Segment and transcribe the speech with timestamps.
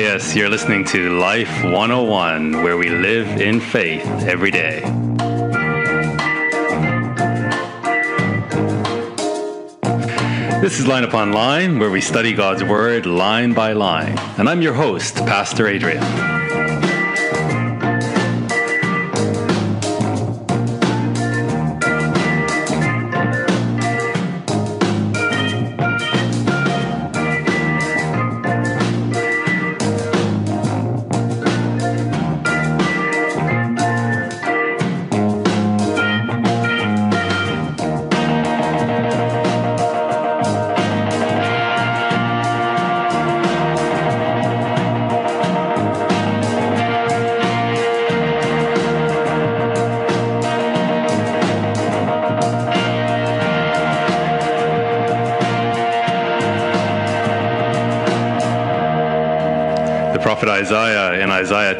[0.00, 4.80] Yes, you're listening to Life 101, where we live in faith every day.
[10.62, 14.16] This is Line Upon Line, where we study God's Word line by line.
[14.38, 16.39] And I'm your host, Pastor Adrian.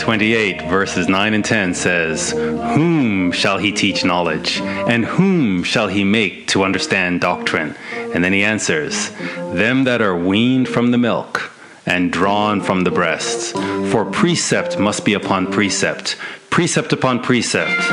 [0.00, 4.60] 28, verses 9 and 10 says, Whom shall he teach knowledge?
[4.60, 7.76] And whom shall he make to understand doctrine?
[8.14, 9.10] And then he answers,
[9.52, 11.52] Them that are weaned from the milk
[11.86, 13.52] and drawn from the breasts.
[13.92, 16.16] For precept must be upon precept,
[16.48, 17.90] precept upon precept,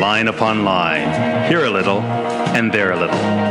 [0.00, 3.47] line upon line, here a little and there a little.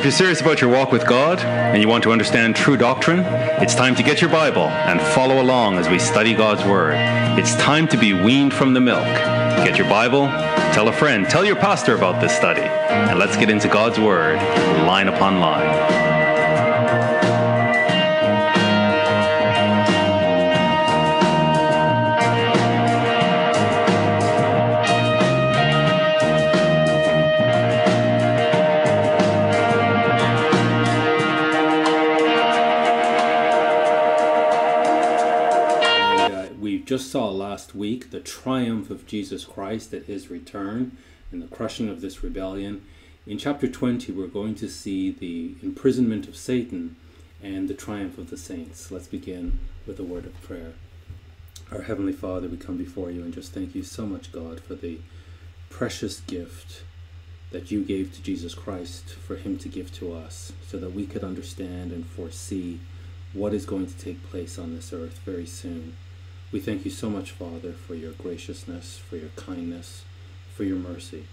[0.00, 3.18] If you're serious about your walk with God and you want to understand true doctrine,
[3.62, 6.94] it's time to get your Bible and follow along as we study God's Word.
[7.38, 9.04] It's time to be weaned from the milk.
[9.04, 10.26] Get your Bible,
[10.72, 14.36] tell a friend, tell your pastor about this study, and let's get into God's Word
[14.86, 16.19] line upon line.
[37.00, 40.98] Just saw last week the triumph of Jesus Christ at his return
[41.32, 42.84] and the crushing of this rebellion.
[43.26, 46.96] In chapter 20, we're going to see the imprisonment of Satan
[47.42, 48.90] and the triumph of the saints.
[48.90, 50.74] Let's begin with a word of prayer.
[51.72, 54.74] Our Heavenly Father, we come before you and just thank you so much, God, for
[54.74, 54.98] the
[55.70, 56.82] precious gift
[57.50, 61.06] that you gave to Jesus Christ for him to give to us so that we
[61.06, 62.78] could understand and foresee
[63.32, 65.96] what is going to take place on this earth very soon.
[66.52, 70.02] We thank you so much, Father, for your graciousness, for your kindness,
[70.52, 71.26] for your mercy.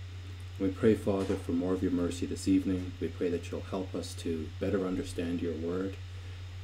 [0.59, 2.91] We pray, Father, for more of your mercy this evening.
[3.01, 5.95] We pray that you'll help us to better understand your word,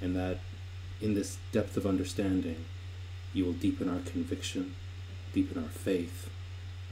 [0.01, 0.37] and that
[1.01, 2.65] in this depth of understanding,
[3.33, 4.75] you will deepen our conviction,
[5.33, 6.29] deepen our faith,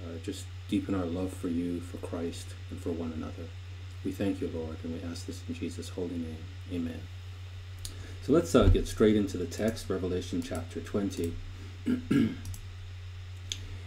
[0.03, 3.49] uh, just deepen our love for you, for Christ, and for one another.
[4.03, 6.43] We thank you, Lord, and we ask this in Jesus' holy name.
[6.73, 7.01] Amen.
[8.23, 11.35] So let's uh, get straight into the text, Revelation chapter 20.
[11.85, 12.37] and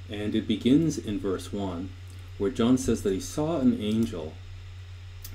[0.08, 1.90] it begins in verse 1,
[2.38, 4.34] where John says that he saw an angel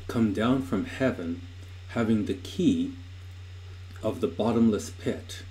[0.08, 1.42] come down from heaven
[1.90, 2.94] having the key
[4.03, 5.44] of the bottomless pit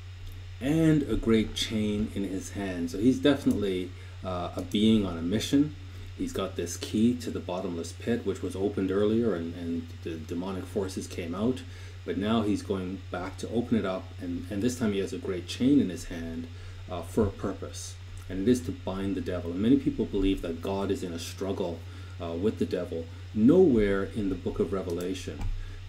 [0.60, 2.90] and a great chain in his hand.
[2.90, 3.90] So he's definitely
[4.24, 5.76] uh, a being on a mission.
[6.16, 10.16] He's got this key to the bottomless pit, which was opened earlier, and, and the
[10.16, 11.62] demonic forces came out.
[12.04, 15.12] But now he's going back to open it up, and, and this time he has
[15.12, 16.48] a great chain in his hand
[16.90, 17.94] uh, for a purpose,
[18.28, 19.50] and it is to bind the devil.
[19.50, 21.78] And many people believe that God is in a struggle
[22.20, 23.04] uh, with the devil.
[23.34, 25.40] Nowhere in the book of Revelation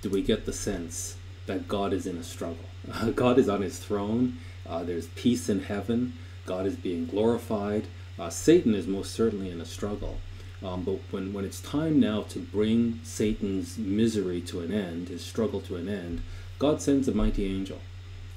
[0.02, 1.16] do we get the sense
[1.46, 2.66] that God is in a struggle.
[3.16, 4.38] God is on his throne,
[4.68, 6.14] uh, there's peace in heaven,
[6.46, 7.86] God is being glorified.
[8.18, 10.18] Uh, Satan is most certainly in a struggle.
[10.64, 15.24] Um, but when, when it's time now to bring Satan's misery to an end, his
[15.24, 16.22] struggle to an end,
[16.58, 17.80] God sends a mighty angel.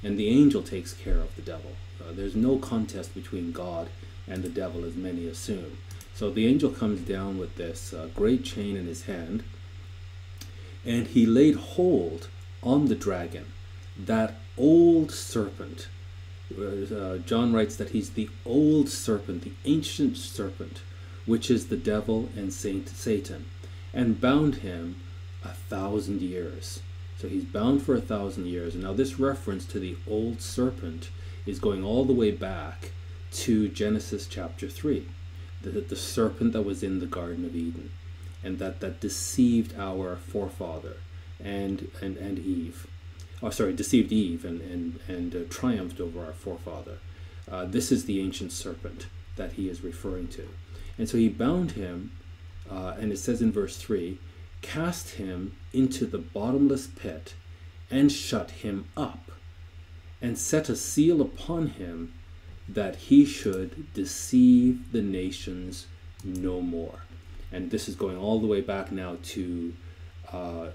[0.03, 1.71] And the angel takes care of the devil.
[2.03, 3.89] Uh, there's no contest between God
[4.27, 5.77] and the devil, as many assume.
[6.13, 9.43] So the angel comes down with this uh, great chain in his hand,
[10.85, 12.27] and he laid hold
[12.61, 13.45] on the dragon,
[13.97, 15.87] that old serpent.
[16.51, 20.81] Uh, John writes that he's the old serpent, the ancient serpent,
[21.25, 23.45] which is the devil and Saint Satan,
[23.93, 25.01] and bound him
[25.43, 26.81] a thousand years.
[27.17, 28.75] So he's bound for a thousand years.
[28.75, 31.09] Now this reference to the old serpent
[31.45, 32.91] is going all the way back
[33.31, 35.07] to Genesis chapter 3,
[35.61, 37.91] the, the serpent that was in the Garden of Eden
[38.43, 40.97] and that, that deceived our forefather
[41.43, 42.87] and, and, and Eve.
[43.41, 46.97] Oh, sorry, deceived Eve and, and, and uh, triumphed over our forefather.
[47.49, 50.47] Uh, this is the ancient serpent that he is referring to.
[50.97, 52.11] And so he bound him,
[52.69, 54.19] uh, and it says in verse 3
[54.61, 57.33] cast him into the bottomless pit,
[57.91, 59.32] and shut him up,
[60.23, 62.13] and set a seal upon him
[62.67, 65.85] that he should deceive the nations
[66.23, 67.03] no more.
[67.51, 69.73] And this is going all the way back now to
[70.31, 70.67] uh,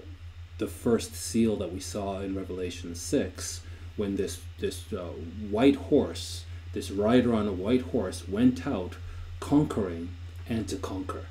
[0.59, 3.61] the first seal that we saw in Revelation 6
[3.97, 5.07] when this, this uh,
[5.49, 8.97] white horse, this rider on a white horse, went out
[9.39, 10.09] conquering
[10.47, 11.25] and to conquer.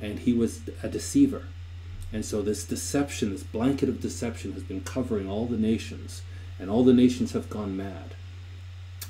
[0.00, 1.44] And he was a deceiver.
[2.12, 6.22] And so this deception, this blanket of deception, has been covering all the nations,
[6.58, 8.14] and all the nations have gone mad.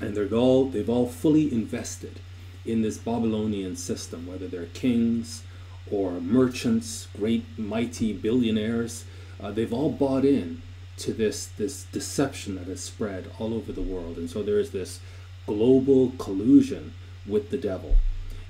[0.01, 2.21] And they're all, they've all fully invested
[2.65, 5.43] in this Babylonian system, whether they're kings
[5.91, 9.05] or merchants, great mighty billionaires.
[9.41, 10.63] Uh, they've all bought in
[10.97, 14.71] to this this deception that has spread all over the world, and so there is
[14.71, 15.01] this
[15.47, 16.93] global collusion
[17.27, 17.97] with the devil,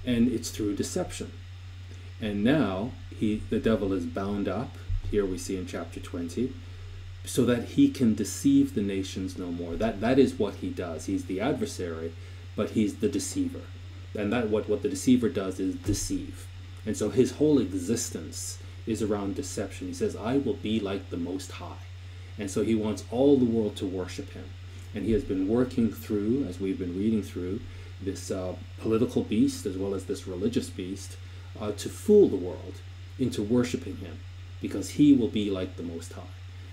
[0.05, 1.33] and it's through deception.
[2.21, 4.77] And now he, the devil, is bound up.
[5.11, 6.53] Here we see in chapter twenty,
[7.25, 9.75] so that he can deceive the nations no more.
[9.77, 11.07] That that is what he does.
[11.07, 12.13] He's the adversary,
[12.57, 13.63] but he's the deceiver,
[14.17, 16.47] and that what what the deceiver does is deceive.
[16.85, 19.87] And so his whole existence is around deception.
[19.89, 21.87] He says, "I will be like the Most High,"
[22.39, 24.45] and so he wants all the world to worship him.
[24.95, 27.61] And he has been working through, as we've been reading through,
[28.03, 31.17] this uh, political beast as well as this religious beast
[31.61, 32.75] uh, to fool the world
[33.19, 34.19] into worshiping him
[34.61, 36.23] because he will be like the Most High.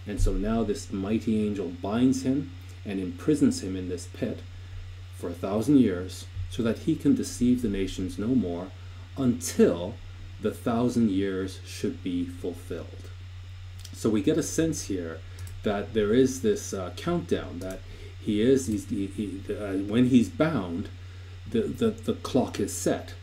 [0.10, 2.52] And so now this mighty angel binds him
[2.84, 4.40] and imprisons him in this pit
[5.16, 8.72] for a thousand years so that he can deceive the nations no more
[9.18, 9.94] until
[10.42, 13.12] the thousand years should be fulfilled.
[13.94, 15.20] So we get a sense here
[15.62, 17.82] that there is this uh, countdown that
[18.20, 20.90] he is he's, he, he, uh, when he's bound
[21.48, 23.14] the, the, the clock is set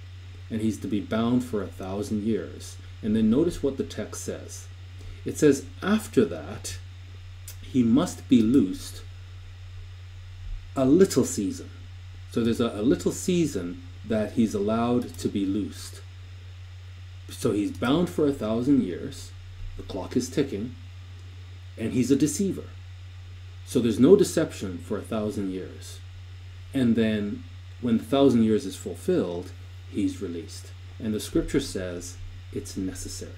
[0.50, 4.22] and he's to be bound for a thousand years and then notice what the text
[4.22, 4.68] says
[5.26, 6.78] it says after that
[7.60, 9.02] he must be loosed
[10.74, 11.68] a little season
[12.30, 16.00] so there's a, a little season that he's allowed to be loosed
[17.28, 19.32] so he's bound for a thousand years
[19.76, 20.74] the clock is ticking
[21.76, 22.64] and he's a deceiver
[23.66, 25.98] so there's no deception for a thousand years.
[26.72, 27.42] And then
[27.80, 29.50] when the thousand years is fulfilled,
[29.90, 30.70] he's released.
[31.00, 32.16] And the scripture says
[32.52, 33.32] it's necessary.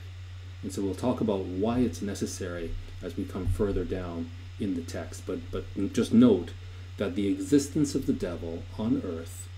[0.62, 4.82] And so we'll talk about why it's necessary as we come further down in the
[4.82, 5.24] text.
[5.26, 6.50] But, but just note
[6.96, 9.48] that the existence of the devil on earth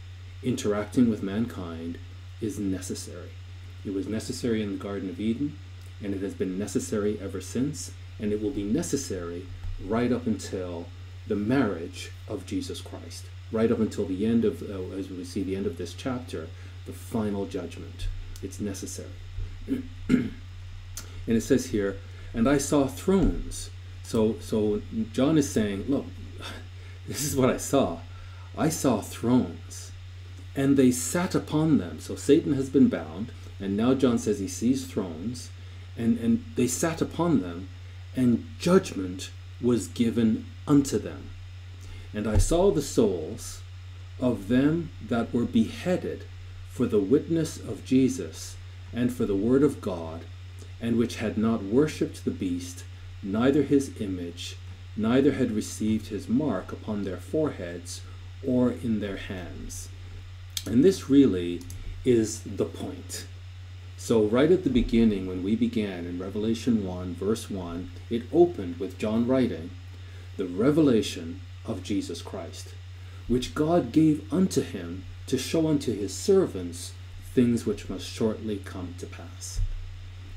[0.43, 1.99] interacting with mankind
[2.41, 3.31] is necessary.
[3.85, 5.59] It was necessary in the Garden of Eden,
[6.03, 9.47] and it has been necessary ever since, and it will be necessary
[9.87, 10.87] right up until
[11.27, 15.43] the marriage of Jesus Christ, right up until the end of, uh, as we see
[15.43, 16.49] the end of this chapter,
[16.87, 18.09] the final judgment.
[18.43, 19.09] It's necessary.
[21.31, 21.97] and it says here,
[22.35, 23.71] and I saw thrones.
[24.03, 24.83] So, so
[25.13, 26.07] John is saying, look,
[27.07, 27.99] this is what I saw.
[28.59, 29.93] I saw thrones,
[30.57, 32.01] and they sat upon them.
[32.01, 33.31] So Satan has been bound,
[33.61, 35.51] and now John says he sees thrones,
[35.97, 37.69] and, and they sat upon them,
[38.17, 39.31] and judgment
[39.63, 41.31] was given unto them.
[42.13, 43.63] And I saw the souls
[44.19, 46.25] of them that were beheaded
[46.69, 48.57] for the witness of Jesus
[48.93, 50.23] and for the word of God,
[50.81, 52.85] and which had not worshipped the beast,
[53.23, 54.57] neither his image,
[54.97, 58.03] neither had received his mark upon their foreheads
[58.47, 59.89] or in their hands.
[60.67, 61.63] And this really
[62.05, 63.27] is the point.
[63.97, 68.79] So, right at the beginning, when we began in Revelation 1, verse 1, it opened
[68.79, 69.71] with John writing,
[70.39, 72.69] The revelation of Jesus Christ,
[73.29, 76.95] which God gave unto him to show unto his servants
[77.35, 79.61] things which must shortly come to pass.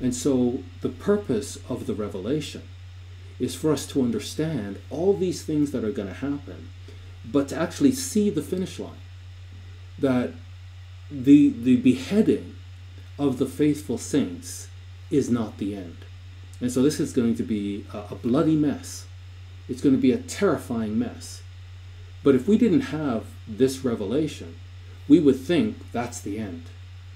[0.03, 2.63] And so, the purpose of the revelation
[3.39, 6.67] is for us to understand all these things that are going to happen,
[7.23, 8.99] but to actually see the finish line.
[9.97, 10.33] That
[11.09, 12.55] the, the beheading
[13.17, 14.67] of the faithful saints
[15.09, 15.99] is not the end.
[16.59, 19.07] And so this is going to be a, a bloody mess.
[19.69, 21.43] It's going to be a terrifying mess.
[22.23, 24.55] But if we didn't have this revelation,
[25.07, 26.65] we would think that's the end.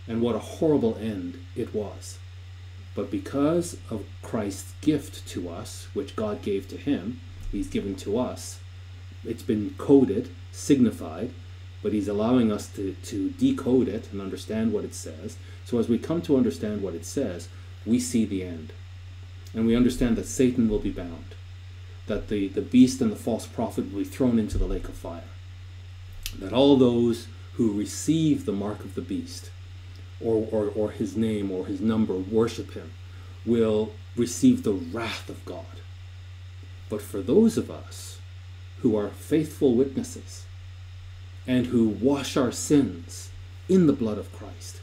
[0.07, 2.17] And what a horrible end it was.
[2.97, 8.17] But because of Christ's gift to us, which God gave to him, he's given to
[8.17, 8.59] us,
[9.23, 11.29] it's been coded, signified,
[11.83, 15.37] but he's allowing us to, to decode it and understand what it says.
[15.63, 17.49] So as we come to understand what it says,
[17.85, 18.73] we see the end.
[19.53, 21.35] And we understand that Satan will be bound,
[22.07, 24.95] that the, the beast and the false prophet will be thrown into the lake of
[24.95, 25.29] fire,
[26.39, 29.51] that all those who receive the mark of the beast,
[30.23, 32.91] or, or, or his name or his number, worship him,
[33.45, 35.65] will receive the wrath of God.
[36.89, 38.19] But for those of us
[38.79, 40.45] who are faithful witnesses
[41.45, 43.29] and who wash our sins
[43.69, 44.81] in the blood of Christ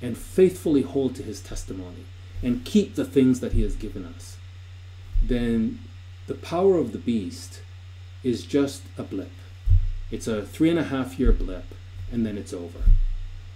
[0.00, 2.04] and faithfully hold to his testimony
[2.42, 4.36] and keep the things that he has given us,
[5.22, 5.80] then
[6.26, 7.60] the power of the beast
[8.22, 9.32] is just a blip.
[10.10, 11.64] It's a three and a half year blip,
[12.12, 12.80] and then it's over.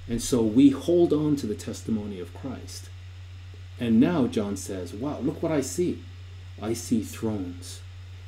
[0.08, 2.88] And so we hold on to the testimony of Christ.
[3.80, 6.02] And now John says, Wow, look what I see.
[6.60, 7.80] I see thrones,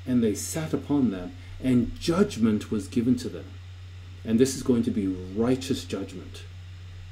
[0.07, 3.47] and they sat upon them, and judgment was given to them.
[4.25, 6.43] And this is going to be righteous judgment.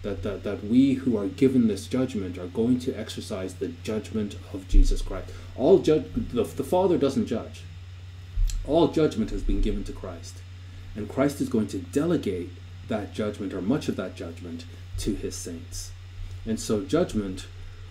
[0.02, 4.36] That, that, that we who are given this judgment are going to exercise the judgment
[4.52, 5.30] of Jesus Christ.
[5.56, 7.64] All judge, the, the Father doesn't judge.
[8.64, 10.36] All judgment has been given to Christ.
[10.94, 12.50] And Christ is going to delegate
[12.88, 14.64] that judgment, or much of that judgment,
[14.98, 15.92] to his saints.
[16.44, 17.46] And so judgment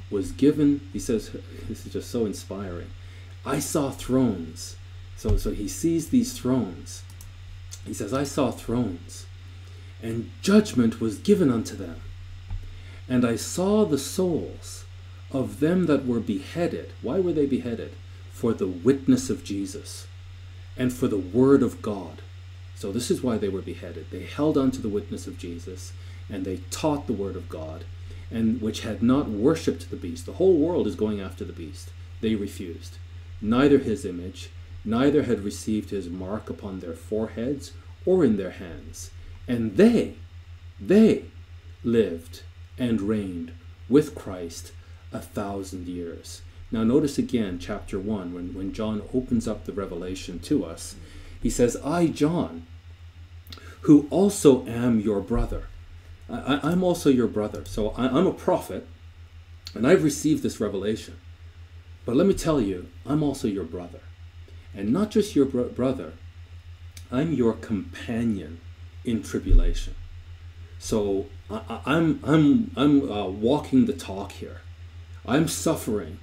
[0.09, 1.31] was given, he says,
[1.67, 2.89] this is just so inspiring.
[3.45, 4.75] I saw thrones.
[5.15, 7.03] So, so he sees these thrones.
[7.85, 9.25] He says, I saw thrones,
[10.03, 12.01] and judgment was given unto them.
[13.09, 14.83] And I saw the souls
[15.31, 16.91] of them that were beheaded.
[17.01, 17.93] Why were they beheaded?
[18.31, 20.05] For the witness of Jesus
[20.77, 22.21] and for the word of God.
[22.77, 24.11] So, this is why they were beheaded.
[24.11, 25.93] They held on to the witness of Jesus
[26.29, 27.85] and they taught the word of God,
[28.29, 30.25] and which had not worshipped the beast.
[30.25, 31.89] The whole world is going after the beast.
[32.21, 32.97] They refused.
[33.41, 34.49] Neither his image,
[34.83, 37.73] neither had received his mark upon their foreheads
[38.05, 39.11] or in their hands.
[39.47, 40.15] And they,
[40.79, 41.25] they
[41.83, 42.43] lived
[42.77, 43.53] and reigned
[43.87, 44.73] with Christ
[45.13, 46.41] a thousand years.
[46.69, 50.95] Now, notice again, chapter 1, when, when John opens up the revelation to us,
[51.41, 52.65] he says, I, John,
[53.81, 55.67] who also am your brother.
[56.29, 57.63] I, am also your brother.
[57.65, 58.85] So I, I'm a prophet,
[59.73, 61.17] and I've received this revelation.
[62.05, 63.99] But let me tell you, I'm also your brother.
[64.73, 66.13] And not just your bro- brother,
[67.11, 68.59] I'm your companion
[69.05, 69.95] in tribulation.
[70.79, 74.61] So I, am I'm, I'm uh, walking the talk here.
[75.25, 76.19] I'm suffering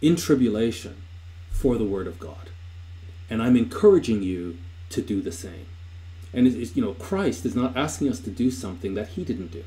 [0.00, 1.02] in tribulation
[1.50, 2.41] for the Word of God.
[3.32, 4.58] And I'm encouraging you
[4.90, 5.64] to do the same.
[6.34, 9.52] And it's, you know, Christ is not asking us to do something that he didn't
[9.52, 9.64] do.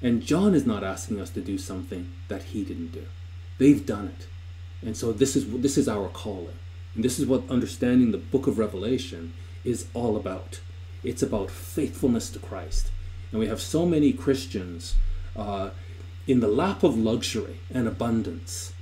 [0.00, 3.06] And John is not asking us to do something that he didn't do.
[3.58, 4.28] They've done it.
[4.86, 6.60] And so this is this is our calling.
[6.94, 9.32] And this is what understanding the book of Revelation
[9.64, 10.60] is all about.
[11.02, 12.92] It's about faithfulness to Christ.
[13.32, 14.94] And we have so many Christians
[15.34, 15.70] uh,
[16.28, 18.74] in the lap of luxury and abundance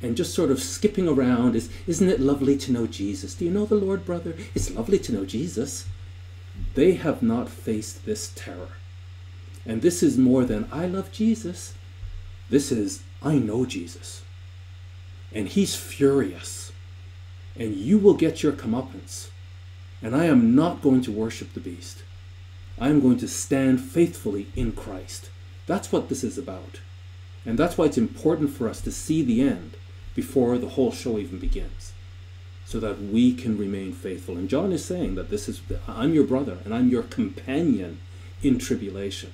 [0.00, 3.34] and just sort of skipping around is isn't it lovely to know Jesus?
[3.34, 4.34] Do you know the Lord, brother?
[4.54, 5.86] It's lovely to know Jesus.
[6.74, 8.70] They have not faced this terror.
[9.66, 11.74] And this is more than I love Jesus.
[12.48, 14.22] This is I know Jesus.
[15.32, 16.72] And he's furious.
[17.56, 19.30] And you will get your comeuppance.
[20.00, 22.02] And I am not going to worship the beast.
[22.78, 25.30] I am going to stand faithfully in Christ.
[25.66, 26.80] That's what this is about.
[27.44, 29.76] And that's why it's important for us to see the end
[30.18, 31.92] before the whole show even begins
[32.64, 34.36] so that we can remain faithful.
[34.36, 38.00] And John is saying that this is, I'm your brother and I'm your companion
[38.42, 39.32] in tribulation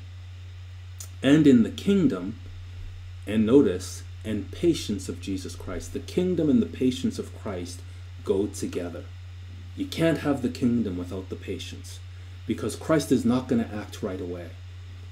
[1.22, 2.38] and in the kingdom,
[3.26, 5.94] and notice, and patience of Jesus Christ.
[5.94, 7.80] The kingdom and the patience of Christ
[8.22, 9.04] go together.
[9.76, 11.98] You can't have the kingdom without the patience
[12.46, 14.50] because Christ is not going to act right away.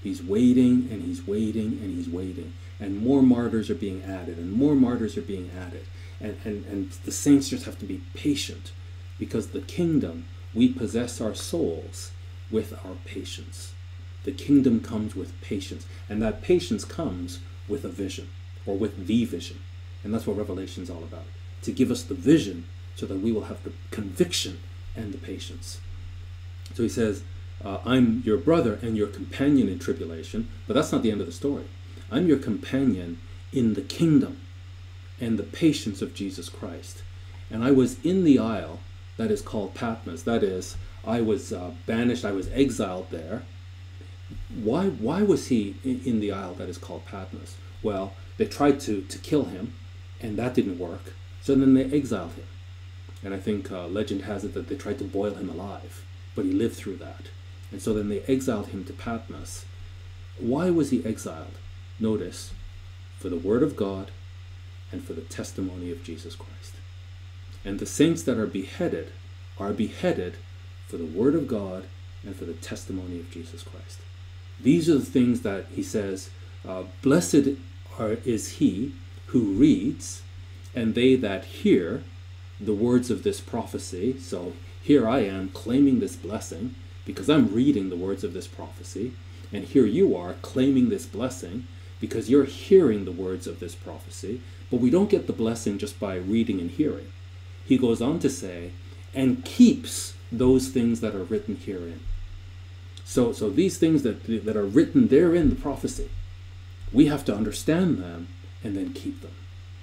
[0.02, 2.52] He's waiting and he's waiting and he's waiting.
[2.82, 5.86] And more martyrs are being added and more martyrs are being added
[6.20, 8.72] and, and, and the saints just have to be patient
[9.18, 12.10] because the kingdom, we possess our souls
[12.50, 13.72] with our patience.
[14.24, 18.28] The kingdom comes with patience, and that patience comes with a vision
[18.66, 19.60] or with the vision.
[20.02, 21.24] And that's what Revelation is all about
[21.62, 22.64] to give us the vision
[22.96, 24.58] so that we will have the conviction
[24.96, 25.80] and the patience.
[26.74, 27.22] So he says,
[27.64, 31.28] uh, I'm your brother and your companion in tribulation, but that's not the end of
[31.28, 31.64] the story.
[32.12, 33.20] I'm your companion
[33.54, 34.42] in the kingdom
[35.18, 37.02] and the patience of Jesus Christ.
[37.50, 38.80] And I was in the isle
[39.16, 40.24] that is called Patmos.
[40.24, 40.76] That is,
[41.06, 43.44] I was uh, banished, I was exiled there.
[44.54, 47.56] Why, why was he in, the isle that is called Patmos?
[47.82, 49.72] Well, they tried to, to kill him,
[50.20, 51.14] and that didn't work.
[51.40, 52.46] So then they exiled him.
[53.24, 56.04] And I think uh, legend has it that they tried to boil him alive,
[56.34, 57.28] but he lived through that.
[57.70, 59.64] And so then they exiled him to Patmos.
[60.38, 61.54] Why was he exiled?
[62.02, 62.52] Notice,
[63.20, 64.10] for the word of God
[64.90, 66.74] and for the testimony of Jesus Christ.
[67.64, 69.12] And the saints that are beheaded
[69.56, 70.34] are beheaded
[70.88, 71.84] for the Word of God
[72.24, 74.00] and for the testimony of Jesus Christ.
[74.60, 76.30] These are the things that he says,
[76.68, 77.50] uh, Blessed
[78.00, 78.94] are, is he
[79.26, 80.22] who reads,
[80.74, 82.02] and they that hear
[82.60, 84.18] the words of this prophecy.
[84.18, 86.74] So here I am claiming this blessing
[87.06, 89.12] because I'm reading the words of this prophecy,
[89.52, 91.68] and here you are claiming this blessing
[92.02, 94.40] because you're hearing the words of this prophecy.
[94.72, 97.12] But we don't get the blessing just by reading and hearing.
[97.64, 98.72] He goes on to say,
[99.14, 102.00] and keeps those things that are written herein.
[103.04, 106.10] So, so these things that, that are written there in the prophecy,
[106.92, 108.26] we have to understand them
[108.64, 109.36] and then keep them.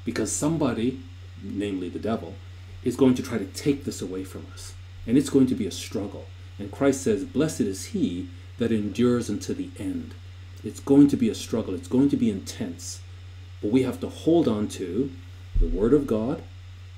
[0.04, 1.00] Because somebody,
[1.42, 2.36] namely the devil,
[2.84, 4.74] is going to try to take this away from us.
[5.08, 6.26] And it's going to be a struggle.
[6.58, 10.16] And Christ says, Blessed is he that endures unto the end.
[10.63, 13.01] It's going to be a struggle, it's going to be intense.
[13.62, 15.12] But we have to hold on to
[15.60, 16.42] the Word of God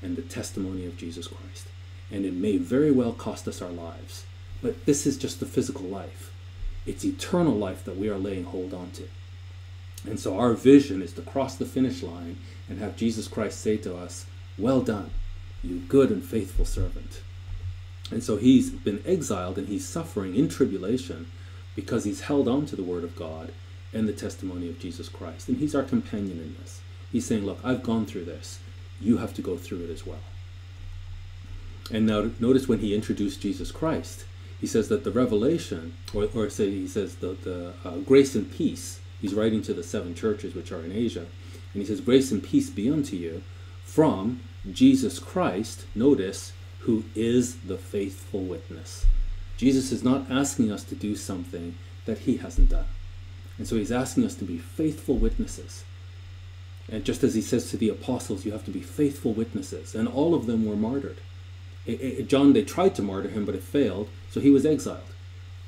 [0.01, 1.67] and the testimony of Jesus Christ.
[2.11, 4.25] And it may very well cost us our lives.
[4.61, 6.31] But this is just the physical life.
[6.85, 9.07] It's eternal life that we are laying hold on to.
[10.05, 12.37] And so our vision is to cross the finish line
[12.67, 14.25] and have Jesus Christ say to us,
[14.57, 15.11] Well done,
[15.63, 17.21] you good and faithful servant.
[18.09, 21.31] And so he's been exiled and he's suffering in tribulation
[21.75, 23.51] because he's held on to the word of God
[23.93, 25.47] and the testimony of Jesus Christ.
[25.47, 26.81] And he's our companion in this.
[27.11, 28.59] He's saying, Look, I've gone through this.
[28.99, 30.19] You have to go through it as well.
[31.91, 34.25] And now notice when he introduced Jesus Christ,
[34.59, 38.49] he says that the revelation, or, or say he says the, the uh, grace and
[38.51, 41.25] peace, he's writing to the seven churches which are in Asia,
[41.73, 43.41] and he says, Grace and peace be unto you
[43.83, 49.05] from Jesus Christ, notice, who is the faithful witness.
[49.61, 51.77] Jesus is not asking us to do something
[52.07, 52.87] that he hasn't done.
[53.59, 55.83] And so he's asking us to be faithful witnesses.
[56.91, 59.93] And just as he says to the apostles, you have to be faithful witnesses.
[59.93, 61.19] And all of them were martyred.
[61.85, 65.13] It, it, John, they tried to martyr him, but it failed, so he was exiled.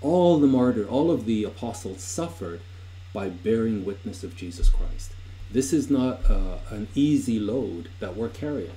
[0.02, 2.62] All the martyr, all of the apostles suffered
[3.14, 5.12] by bearing witness of Jesus Christ.
[5.52, 8.74] This is not uh, an easy load that we're carrying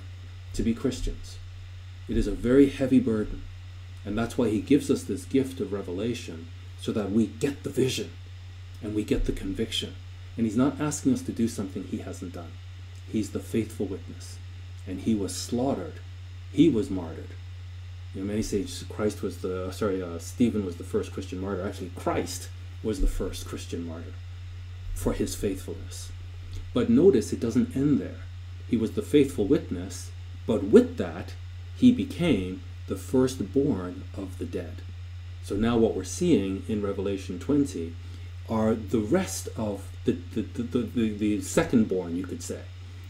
[0.52, 1.38] to be Christians.
[2.06, 3.44] It is a very heavy burden.
[4.06, 6.46] And that's why he gives us this gift of revelation
[6.80, 8.12] so that we get the vision
[8.80, 9.94] and we get the conviction.
[10.36, 12.52] And he's not asking us to do something he hasn't done.
[13.10, 14.38] He's the faithful witness.
[14.86, 15.94] And he was slaughtered.
[16.52, 17.30] He was martyred.
[18.14, 21.66] You know, many say Christ was the, sorry, uh, Stephen was the first Christian martyr.
[21.66, 22.48] Actually, Christ
[22.82, 24.12] was the first Christian martyr
[24.94, 26.12] for his faithfulness.
[26.72, 28.20] But notice it doesn't end there.
[28.68, 30.10] He was the faithful witness,
[30.46, 31.34] but with that,
[31.76, 34.82] he became the firstborn of the dead.
[35.42, 37.94] So now what we're seeing in Revelation 20
[38.48, 42.62] are the rest of the, the, the, the, the secondborn, you could say,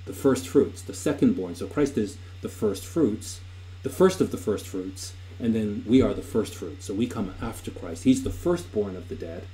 [0.06, 1.56] the first fruits, the secondborn.
[1.56, 3.40] So Christ is the first fruits,
[3.82, 6.86] the first of the first fruits, and then we are the first fruits.
[6.86, 8.04] So we come after Christ.
[8.04, 9.44] He's the firstborn of the dead,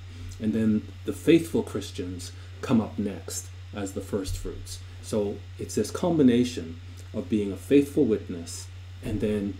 [0.40, 4.78] and then the faithful Christians come up next as the first fruits.
[5.02, 6.80] So it's this combination
[7.12, 8.68] of being a faithful witness
[9.04, 9.54] and then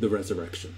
[0.00, 0.74] the resurrection.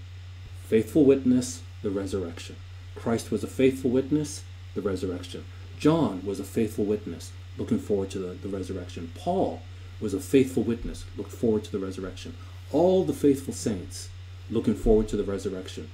[0.65, 2.57] Faithful witness, the resurrection.
[2.95, 4.43] Christ was a faithful witness,
[4.75, 5.45] the resurrection.
[5.79, 9.13] John was a faithful witness, looking forward to the, the resurrection.
[9.15, 9.63] Paul
[10.01, 12.35] was a faithful witness, looked forward to the resurrection.
[12.73, 14.09] All the faithful saints
[14.51, 15.91] looking forward to the resurrection,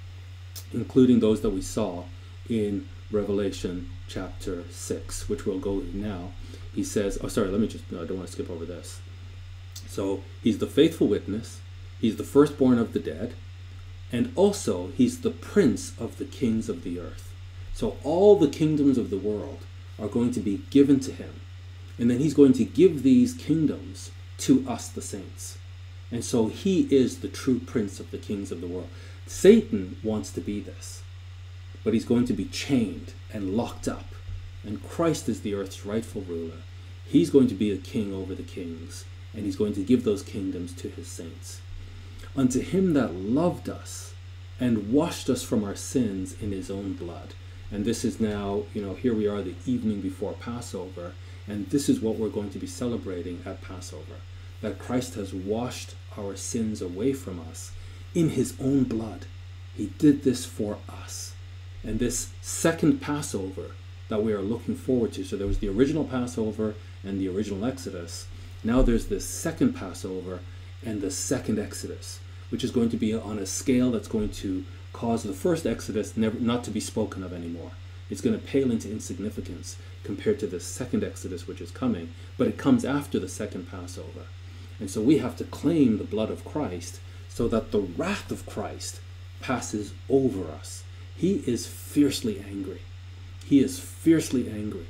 [0.72, 2.04] including those that we saw
[2.48, 6.32] in Revelation chapter 6, which we'll go now.
[6.74, 9.00] He says, oh, sorry, let me just, no, I don't want to skip over this.
[9.86, 11.60] So he's the faithful witness,
[12.00, 13.34] He's the firstborn of the dead,
[14.12, 17.32] and also he's the prince of the kings of the earth.
[17.74, 19.60] So all the kingdoms of the world
[19.98, 21.40] are going to be given to him.
[21.98, 25.58] And then he's going to give these kingdoms to us, the saints.
[26.12, 28.88] And so he is the true prince of the kings of the world.
[29.26, 31.02] Satan wants to be this,
[31.84, 34.06] but he's going to be chained and locked up.
[34.64, 36.62] And Christ is the earth's rightful ruler.
[37.04, 40.22] He's going to be a king over the kings, and he's going to give those
[40.22, 41.60] kingdoms to his saints
[42.36, 44.14] unto him that loved us
[44.60, 47.34] and washed us from our sins in his own blood.
[47.70, 51.12] And this is now, you know, here we are the evening before Passover,
[51.46, 54.16] and this is what we're going to be celebrating at Passover
[54.60, 57.72] that Christ has washed our sins away from us
[58.14, 59.26] in his own blood.
[59.76, 61.34] He did this for us.
[61.84, 63.72] And this second Passover
[64.08, 67.64] that we are looking forward to, so there was the original Passover and the original
[67.64, 68.26] Exodus.
[68.64, 70.40] Now there's this second Passover
[70.84, 74.64] and the second Exodus which is going to be on a scale that's going to
[74.92, 77.72] cause the first Exodus never not to be spoken of anymore.
[78.10, 82.46] It's going to pale into insignificance compared to the second Exodus, which is coming, but
[82.46, 84.26] it comes after the second Passover.
[84.80, 88.46] And so we have to claim the blood of Christ so that the wrath of
[88.46, 89.00] Christ
[89.40, 90.84] passes over us.
[91.16, 92.80] He is fiercely angry.
[93.44, 94.86] He is fiercely angry.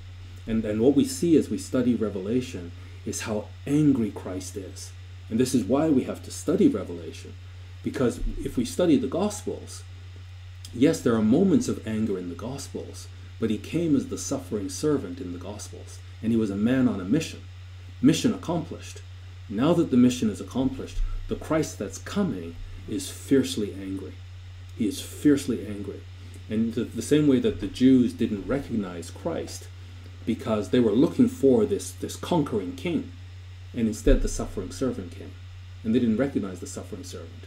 [0.47, 2.71] And, and what we see as we study Revelation
[3.05, 4.93] is how angry Christ is.
[5.31, 7.35] And this is why we have to study Revelation.
[7.83, 9.83] Because if we study the Gospels,
[10.75, 13.09] yes, there are moments of anger in the Gospels,
[13.41, 16.89] but he came as the suffering servant in the Gospels, and he was a man
[16.89, 17.41] on a mission.
[18.03, 19.01] Mission accomplished.
[19.49, 22.57] Now that the mission is accomplished, the Christ that's coming
[22.89, 24.15] is fiercely angry.
[24.77, 26.01] He is fiercely angry.
[26.51, 29.69] And the, the same way that the Jews didn't recognize Christ
[30.25, 33.13] because they were looking for this, this conquering king,
[33.75, 35.33] and instead the suffering servant came.
[35.85, 37.45] And they didn't recognize the suffering servant.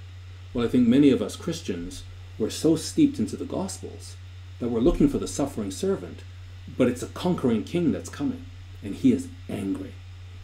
[0.53, 2.03] Well, I think many of us Christians
[2.37, 4.15] were so steeped into the Gospels
[4.59, 6.21] that we're looking for the suffering servant,
[6.77, 8.45] but it's a conquering king that's coming,
[8.83, 9.93] and he is angry.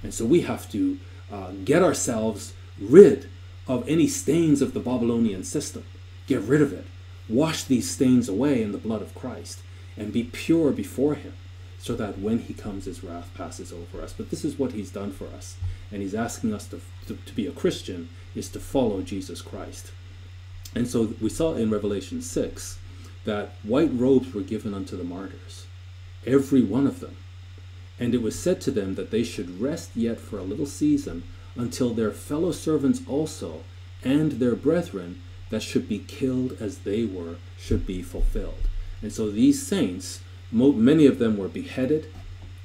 [0.04, 1.00] And so we have to
[1.32, 3.30] uh, get ourselves rid
[3.68, 5.86] of any stains of the Babylonian system.
[6.28, 6.86] Get rid of it.
[7.30, 9.60] Wash these stains away in the blood of Christ
[9.98, 11.34] and be pure before Him
[11.88, 14.12] so that when He comes, His wrath passes over us.
[14.12, 15.56] But this is what He's done for us.
[15.89, 19.91] And He's asking us to, to, to be a Christian is to follow Jesus Christ.
[20.76, 22.78] And so we saw in Revelation 6
[23.23, 25.65] that white robes were given unto the martyrs,
[26.26, 27.15] every one of them.
[28.00, 31.23] And it was said to them that they should rest yet for a little season
[31.56, 33.63] until their fellow servants also
[34.04, 38.67] and their brethren that should be killed as they were should be fulfilled.
[39.02, 40.19] And so these saints,
[40.52, 42.08] many of them were beheaded,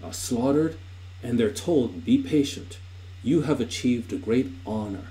[0.03, 0.77] uh, slaughtered,
[1.23, 2.79] and they're told, "Be patient.
[3.23, 5.09] You have achieved a great honor.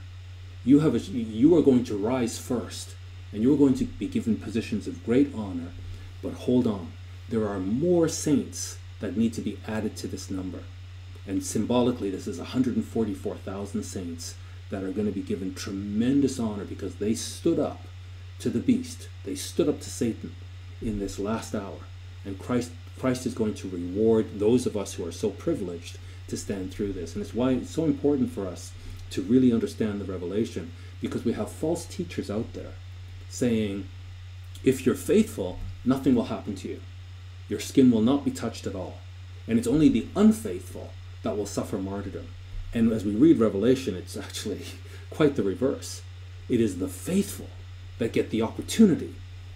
[0.64, 2.96] You have you are going to rise first,
[3.32, 5.72] and you are going to be given positions of great honor.
[6.22, 6.92] But hold on,
[7.30, 10.64] there are more saints that need to be added to this number."
[11.28, 14.36] And symbolically, this is 144,000 saints
[14.70, 17.82] that are going to be given tremendous honor because they stood up
[18.40, 19.08] to the beast.
[19.24, 20.36] They stood up to Satan
[20.82, 21.80] in this last hour.
[22.26, 26.38] And Christ, Christ is going to reward those of us who are so privileged to
[26.38, 27.14] stand through this.
[27.14, 28.72] And it's why it's so important for us
[29.12, 32.74] to really understand the revelation because we have false teachers out there
[33.30, 33.88] saying,
[34.64, 36.82] if you're faithful, nothing will happen to you.
[37.50, 39.00] Your skin will not be touched at all.
[39.48, 42.28] And it's only the unfaithful that will suffer martyrdom.
[42.74, 44.66] And as we read Revelation, it's actually
[45.10, 46.02] quite the reverse.
[46.48, 47.48] It is the faithful
[47.98, 49.16] that get the opportunity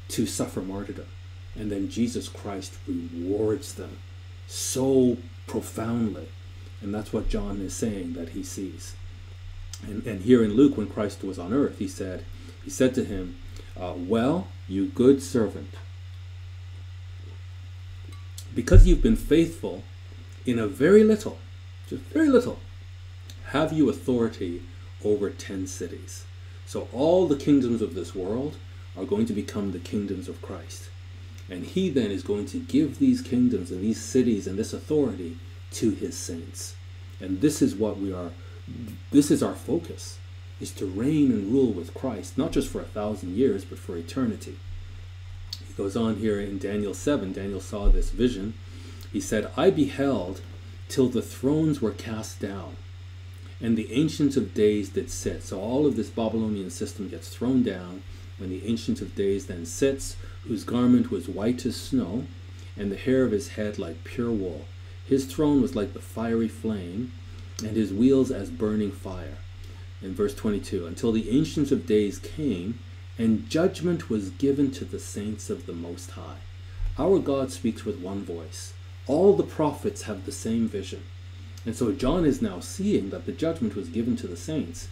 [0.09, 1.07] to suffer martyrdom.
[1.55, 3.99] And then Jesus Christ rewards them
[4.47, 6.27] so profoundly.
[6.81, 8.95] And that's what John is saying that he sees.
[9.83, 12.25] And, and here in Luke, when Christ was on earth, he said,
[12.63, 13.37] he said to him,
[13.79, 15.73] uh, Well, you good servant,
[18.53, 19.83] because you've been faithful
[20.45, 21.37] in a very little,
[21.89, 22.59] just very little,
[23.47, 24.61] have you authority
[25.03, 26.25] over 10 cities.
[26.65, 28.55] So all the kingdoms of this world
[28.97, 30.89] are going to become the kingdoms of Christ.
[31.49, 35.37] And he then is going to give these kingdoms and these cities and this authority
[35.71, 36.75] to his saints.
[37.19, 38.31] And this is what we are,
[39.11, 40.17] this is our focus,
[40.59, 43.95] is to reign and rule with Christ, not just for a thousand years, but for
[43.95, 44.57] eternity.
[45.67, 48.53] He goes on here in Daniel 7, Daniel saw this vision.
[49.11, 50.41] He said, I beheld
[50.89, 52.75] till the thrones were cast down,
[53.61, 55.43] and the ancients of Days did sit.
[55.43, 58.03] So all of this Babylonian system gets thrown down
[58.37, 62.25] when the ancients of Days then sits, whose garment was white as snow,
[62.77, 64.65] and the hair of his head like pure wool.
[65.07, 67.11] His throne was like the fiery flame,
[67.59, 69.37] and his wheels as burning fire.
[70.01, 72.79] In verse 22, until the ancients of Days came,
[73.17, 76.39] and judgment was given to the saints of the Most High.
[76.97, 78.73] Our God speaks with one voice
[79.07, 81.03] all the prophets have the same vision.
[81.65, 84.87] And so John is now seeing that the judgment was given to the saints.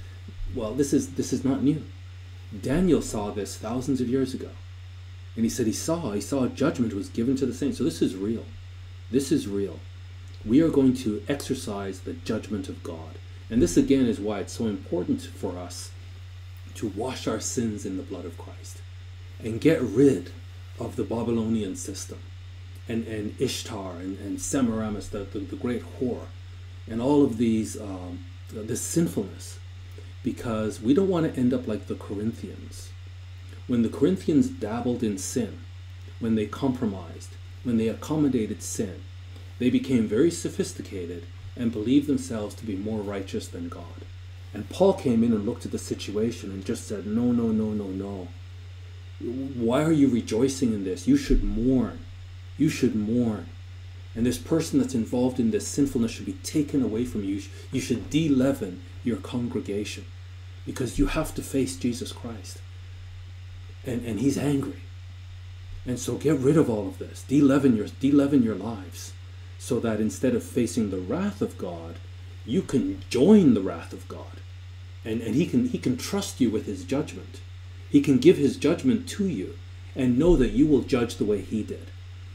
[0.55, 1.83] Well, this is this is not new.
[2.61, 4.49] Daniel saw this thousands of years ago.
[5.35, 7.77] And he said he saw, he saw judgment was given to the saints.
[7.77, 8.45] So this is real.
[9.11, 9.79] This is real.
[10.45, 13.15] We are going to exercise the judgment of God.
[13.49, 15.91] And this again is why it's so important for us
[16.75, 18.81] to wash our sins in the blood of Christ
[19.43, 20.31] and get rid
[20.79, 22.19] of the Babylonian system
[22.87, 26.25] and, and Ishtar and, and Semiramis, the, the, the great whore,
[26.89, 29.59] and all of these, um, this sinfulness,
[30.23, 32.89] because we don't want to end up like the Corinthians.
[33.67, 35.59] When the Corinthians dabbled in sin,
[36.19, 37.29] when they compromised,
[37.63, 39.01] when they accommodated sin,
[39.59, 44.05] they became very sophisticated and believed themselves to be more righteous than God.
[44.53, 47.71] And Paul came in and looked at the situation and just said, No, no, no,
[47.71, 48.27] no, no.
[49.55, 51.07] Why are you rejoicing in this?
[51.07, 51.99] You should mourn
[52.57, 53.47] you should mourn.
[54.15, 57.41] And this person that's involved in this sinfulness should be taken away from you.
[57.71, 60.05] You should de-leaven your congregation
[60.65, 62.59] because you have to face Jesus Christ.
[63.85, 64.81] And, and he's angry.
[65.85, 67.23] And so get rid of all of this.
[67.23, 69.13] De-leaven your, de-leaven your lives
[69.59, 71.95] so that instead of facing the wrath of God,
[72.45, 74.41] you can join the wrath of God.
[75.05, 77.41] And, and he, can, he can trust you with his judgment.
[77.89, 79.57] He can give his judgment to you
[79.95, 81.87] and know that you will judge the way he did.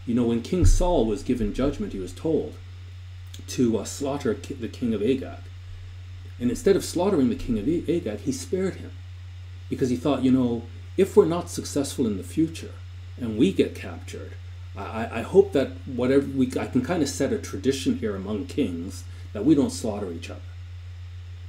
[0.07, 2.55] You know, when King Saul was given judgment, he was told
[3.49, 5.41] to uh, slaughter the king of Agag.
[6.41, 8.93] And instead of slaughtering the king of Agag, he spared him
[9.69, 10.63] because he thought, you know,
[10.99, 12.73] if we're not successful in the future
[13.17, 14.33] and we get captured,
[14.77, 18.47] I, I hope that whatever we, I can kind of set a tradition here among
[18.47, 20.41] kings that we don't slaughter each other.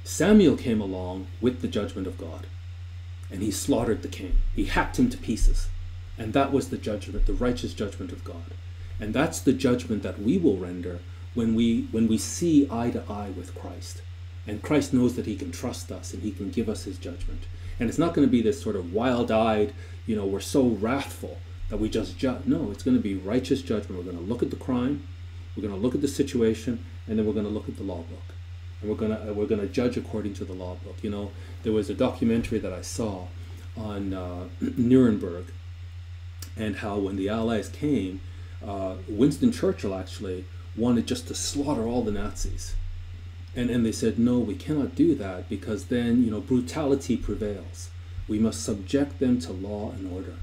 [0.04, 2.46] Samuel came along with the judgment of God
[3.30, 4.38] and he slaughtered the king.
[4.54, 5.68] He hacked him to pieces.
[6.16, 8.54] And that was the judgment, the righteous judgment of God.
[9.00, 11.00] And that's the judgment that we will render
[11.34, 14.02] when we when we see eye to eye with Christ.
[14.46, 17.44] And Christ knows that he can trust us and he can give us his judgment.
[17.80, 19.72] And it's not going to be this sort of wild-eyed,
[20.06, 21.38] you know, we're so wrathful
[21.70, 22.44] that we just judge.
[22.44, 23.96] No, it's going to be righteous judgment.
[23.96, 25.06] We're going to look at the crime,
[25.56, 27.82] we're going to look at the situation, and then we're going to look at the
[27.82, 28.34] law book.
[28.80, 30.96] And we're going to we're going to judge according to the law book.
[31.02, 33.26] You know, there was a documentary that I saw
[33.76, 35.46] on uh, Nuremberg
[36.56, 38.20] and how when the Allies came,
[38.66, 40.44] uh, Winston Churchill actually
[40.76, 42.74] wanted just to slaughter all the Nazis.
[43.56, 47.90] And, and they said, no, we cannot do that because then, you know, brutality prevails.
[48.28, 50.36] We must subject them to law and order.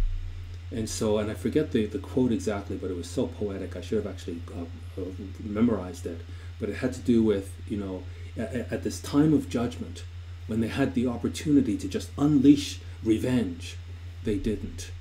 [0.71, 3.77] And so, and I forget the, the quote exactly, but it was so poetic.
[3.77, 5.05] I should have actually uh, uh,
[5.41, 6.19] memorized it.
[6.59, 8.03] But it had to do with, you know,
[8.37, 10.03] at, at this time of judgment,
[10.47, 13.77] when they had the opportunity to just unleash revenge,
[14.23, 14.91] they didn't.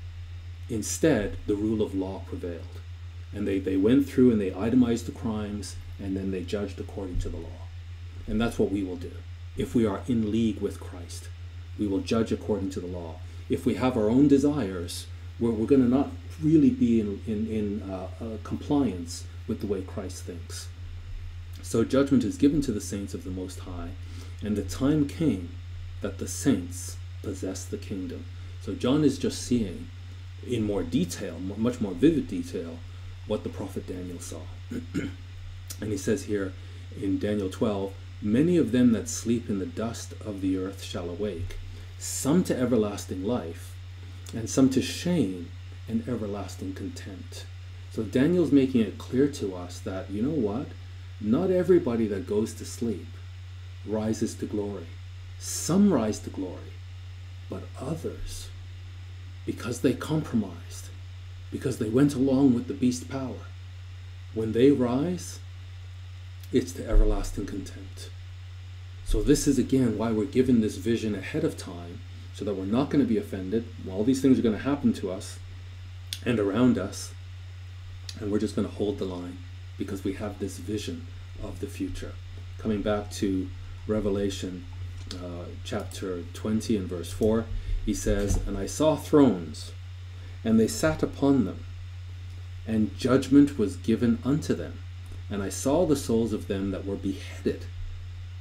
[0.69, 2.62] Instead, the rule of law prevailed.
[3.33, 7.19] And they, they went through and they itemized the crimes and then they judged according
[7.21, 7.66] to the law.
[8.27, 9.12] And that's what we will do.
[9.57, 11.29] If we are in league with Christ,
[11.79, 13.17] we will judge according to the law.
[13.49, 15.07] If we have our own desires,
[15.39, 16.11] we're, we're going to not
[16.43, 20.69] really be in, in, in uh, uh, compliance with the way Christ thinks.
[21.62, 23.91] So judgment is given to the saints of the Most High,
[24.43, 25.51] and the time came
[26.01, 28.25] that the saints possessed the kingdom.
[28.61, 29.89] So John is just seeing
[30.47, 32.79] in more detail, much more vivid detail,
[33.27, 34.41] what the prophet Daniel saw.
[34.71, 36.53] and he says here
[37.01, 37.93] in Daniel 12,
[38.27, 41.59] Many of them that sleep in the dust of the earth shall awake,
[41.97, 43.77] some to everlasting life,
[44.35, 45.49] and some to shame
[45.87, 47.47] and everlasting contempt.
[47.93, 50.67] So Daniel's making it clear to us that, you know what?
[51.21, 53.07] Not everybody that goes to sleep
[53.87, 54.89] rises to glory.
[55.39, 56.73] Some rise to glory,
[57.49, 58.49] but others
[59.45, 60.89] because they compromised,
[61.53, 63.47] because they went along with the beast power.
[64.35, 65.39] When they rise,
[66.53, 68.11] it's to everlasting contempt.
[69.07, 72.01] So, this is again why we're given this vision ahead of time
[72.35, 73.64] so that we're not going to be offended.
[73.88, 75.38] All these things are going to happen to us
[76.25, 77.14] and around us,
[78.19, 79.38] and we're just going to hold the line
[79.79, 81.07] because we have this vision
[81.40, 82.14] of the future.
[82.59, 83.49] Coming back to
[83.87, 84.66] Revelation
[85.14, 87.45] uh, chapter 20 and verse 4,
[87.85, 89.71] he says, And I saw thrones,
[90.42, 91.64] and they sat upon them,
[92.66, 94.81] and judgment was given unto them.
[95.31, 97.66] And I saw the souls of them that were beheaded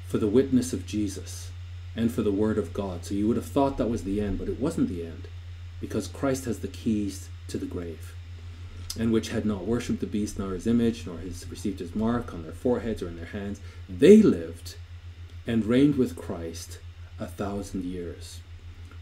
[0.07, 1.51] for the witness of Jesus
[1.95, 3.05] and for the word of God.
[3.05, 5.27] So you would have thought that was the end, but it wasn't the end,
[5.79, 8.15] because Christ has the keys to the grave.
[8.97, 12.33] And which had not worshipped the beast nor his image, nor has received his mark
[12.33, 14.75] on their foreheads or in their hands, they lived
[15.45, 16.79] and reigned with Christ
[17.19, 18.39] a thousand years.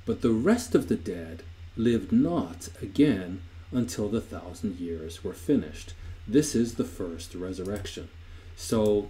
[0.05, 1.43] But the rest of the dead
[1.75, 5.93] lived not again until the thousand years were finished.
[6.27, 8.09] This is the first resurrection.
[8.55, 9.09] So,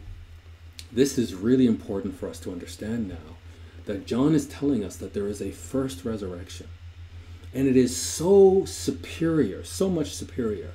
[0.93, 3.37] this is really important for us to understand now
[3.85, 6.67] that John is telling us that there is a first resurrection.
[7.53, 10.71] And it is so superior, so much superior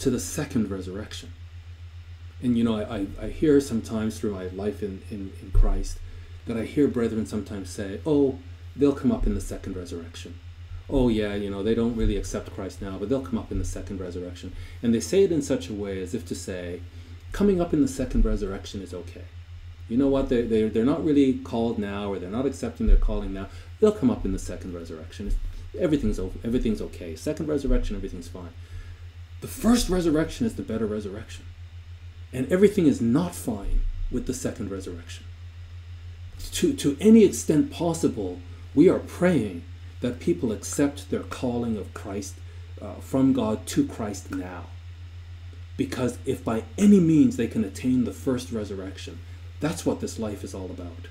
[0.00, 1.32] to the second resurrection.
[2.42, 5.98] And you know, I, I hear sometimes through my life in, in, in Christ
[6.46, 8.38] that I hear brethren sometimes say, oh,
[8.74, 10.38] they'll come up in the second resurrection.
[10.90, 13.58] Oh, yeah, you know, they don't really accept Christ now, but they'll come up in
[13.58, 14.52] the second resurrection.
[14.82, 16.80] And they say it in such a way as if to say,
[17.30, 19.24] coming up in the second resurrection is okay.
[19.88, 20.28] You know what?
[20.28, 23.48] They, they, they're not really called now, or they're not accepting their calling now.
[23.80, 25.32] They'll come up in the second resurrection.
[25.78, 27.16] Everything's, everything's okay.
[27.16, 28.50] Second resurrection, everything's fine.
[29.40, 31.44] The first resurrection is the better resurrection.
[32.32, 35.26] And everything is not fine with the second resurrection.
[36.52, 38.40] To, to any extent possible,
[38.74, 39.64] we are praying
[40.00, 42.34] that people accept their calling of Christ
[42.80, 44.64] uh, from God to Christ now.
[45.76, 49.20] Because if by any means they can attain the first resurrection,
[49.62, 51.06] that's what this life is all about.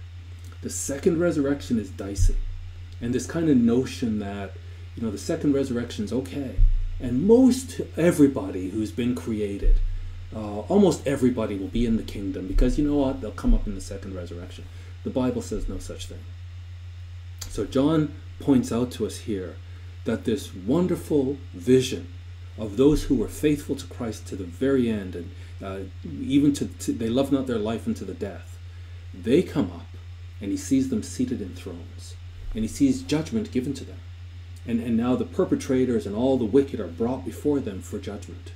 [0.61, 2.35] The second resurrection is dicey.
[3.01, 4.51] And this kind of notion that,
[4.95, 6.57] you know, the second resurrection is okay.
[6.99, 9.77] And most everybody who's been created
[10.35, 13.21] uh, almost everybody will be in the kingdom because you know what?
[13.21, 14.65] They'll come up in the second resurrection.
[15.03, 16.23] The Bible says no such thing.
[17.49, 19.57] So John points out to us here
[20.05, 22.07] that this wonderful vision
[22.57, 25.31] of those who were faithful to Christ to the very end and
[25.63, 28.57] uh, even to, to, they love not their life unto the death.
[29.13, 29.87] They come up
[30.39, 32.15] and he sees them seated in thrones
[32.53, 33.99] and he sees judgment given to them.
[34.65, 38.51] And, and now the perpetrators and all the wicked are brought before them for judgment.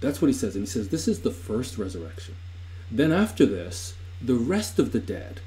[0.00, 2.36] That's what he says and he says this is the first resurrection.
[2.90, 5.40] Then after this the rest of the dead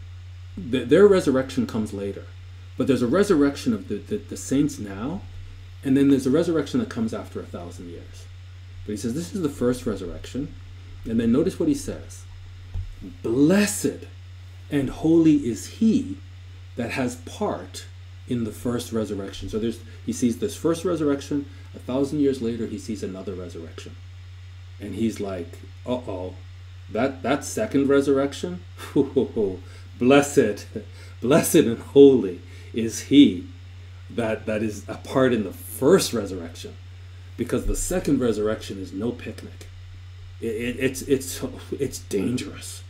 [0.55, 2.25] th- their resurrection comes later.
[2.77, 5.21] But there's a resurrection of the, the, the saints now
[5.83, 8.24] and then there's a resurrection that comes after a thousand years.
[8.85, 10.53] But he says this is the first resurrection.
[11.05, 12.25] And then notice what he says
[13.21, 14.05] Blessed
[14.71, 16.17] and holy is he
[16.75, 17.85] that has part
[18.27, 19.49] in the first resurrection.
[19.49, 21.45] So there's he sees this first resurrection,
[21.75, 23.95] a thousand years later he sees another resurrection.
[24.79, 26.35] And he's like, uh oh,
[26.91, 28.63] that that second resurrection,
[29.99, 30.67] blessed,
[31.21, 32.41] blessed and holy
[32.73, 33.47] is he
[34.09, 36.75] that that is a part in the first resurrection
[37.37, 39.67] because the second resurrection is no picnic.
[40.41, 42.83] It, it, it's it's it's dangerous.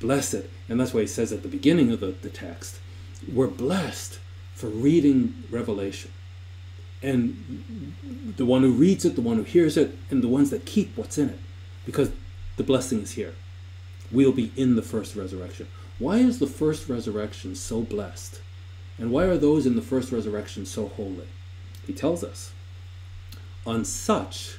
[0.00, 2.78] Blessed and that's why he says at the beginning of the, the text
[3.32, 4.18] we're blessed
[4.54, 6.10] for reading revelation.
[7.02, 10.64] And the one who reads it the one who hears it and the ones that
[10.64, 11.38] keep what's in it
[11.84, 12.10] because
[12.56, 13.34] the blessing is here.
[14.10, 15.68] We'll be in the first resurrection.
[15.98, 18.40] Why is the first resurrection so blessed?
[18.98, 21.28] And why are those in the first resurrection so holy?
[21.86, 22.52] He tells us,
[23.66, 24.58] on such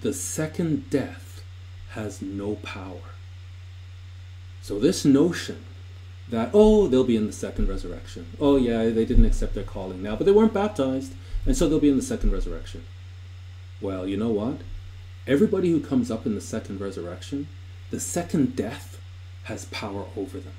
[0.00, 1.42] the second death
[1.90, 3.00] has no power.
[4.62, 5.64] So, this notion
[6.28, 8.26] that, oh, they'll be in the second resurrection.
[8.40, 11.78] Oh, yeah, they didn't accept their calling now, but they weren't baptized, and so they'll
[11.78, 12.84] be in the second resurrection.
[13.80, 14.58] Well, you know what?
[15.26, 17.48] Everybody who comes up in the second resurrection,
[17.90, 19.00] the second death
[19.44, 20.54] has power over them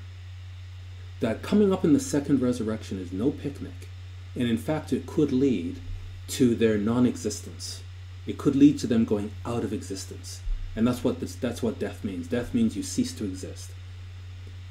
[1.20, 3.88] that coming up in the second resurrection is no picnic,
[4.34, 5.80] and in fact, it could lead
[6.28, 7.82] to their non existence.
[8.26, 10.40] It could lead to them going out of existence.
[10.76, 12.28] And that's what, this, that's what death means.
[12.28, 13.70] Death means you cease to exist.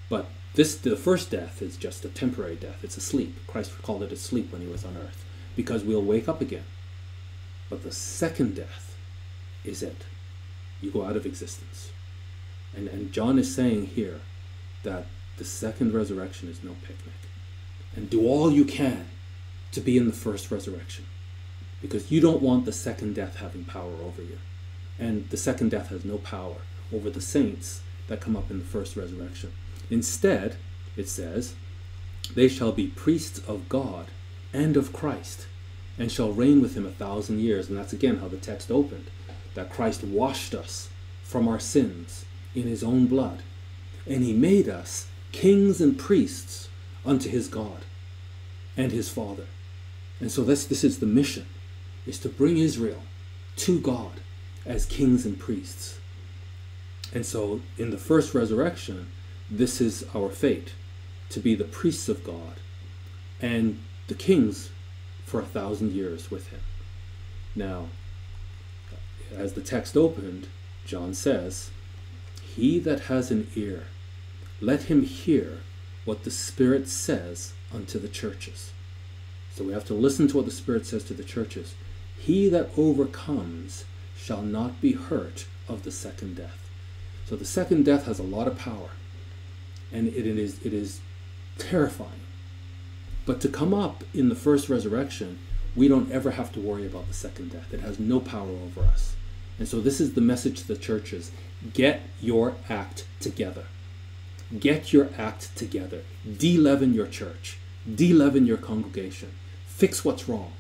[0.09, 2.83] But this, the first death is just a temporary death.
[2.83, 3.35] It's a sleep.
[3.47, 6.63] Christ called it a sleep when he was on earth, because we'll wake up again.
[7.69, 8.95] But the second death
[9.65, 10.03] is it.
[10.79, 11.91] You go out of existence.
[12.75, 14.21] And, and John is saying here
[14.83, 15.05] that
[15.37, 17.15] the second resurrection is no picnic.
[17.95, 19.07] And do all you can
[19.71, 21.05] to be in the first resurrection.
[21.81, 24.39] Because you don't want the second death having power over you.
[24.99, 26.57] And the second death has no power
[26.93, 29.53] over the saints that come up in the first resurrection.
[29.89, 30.55] Instead,
[30.95, 31.53] it says,
[32.33, 34.07] they shall be priests of God
[34.53, 35.47] and of Christ,
[35.97, 37.69] and shall reign with him a thousand years.
[37.69, 39.09] And that's again how the text opened
[39.53, 40.89] that Christ washed us
[41.23, 43.41] from our sins in his own blood,
[44.05, 46.69] and he made us kings and priests
[47.05, 47.83] unto his God
[48.75, 49.45] and his Father.
[50.19, 51.45] And so this, this is the mission,
[52.07, 53.03] is to bring Israel
[53.57, 54.21] to God
[54.65, 55.99] as kings and priests.
[57.13, 59.11] And so in the first resurrection,
[59.49, 60.73] this is our fate,
[61.29, 62.59] to be the priests of God
[63.41, 64.69] and the kings
[65.25, 66.61] for a thousand years with him.
[67.55, 67.87] Now,
[69.35, 70.47] as the text opened,
[70.85, 71.69] John says,
[72.41, 73.87] He that has an ear,
[74.61, 75.59] let him hear
[76.05, 78.71] what the Spirit says unto the churches.
[79.53, 81.75] So we have to listen to what the Spirit says to the churches.
[82.19, 83.85] He that overcomes
[84.17, 86.69] shall not be hurt of the second death.
[87.25, 88.89] So the second death has a lot of power,
[89.91, 90.99] and it is, it is
[91.57, 92.21] terrifying.
[93.25, 95.39] But to come up in the first resurrection,
[95.75, 97.73] we don't ever have to worry about the second death.
[97.73, 99.15] It has no power over us.
[99.59, 101.31] And so this is the message to the churches
[101.73, 103.65] get your act together.
[104.59, 106.01] Get your act together.
[106.37, 107.57] De-leaven your church.
[107.93, 109.33] De-leaven your congregation.
[109.65, 110.53] Fix what's wrong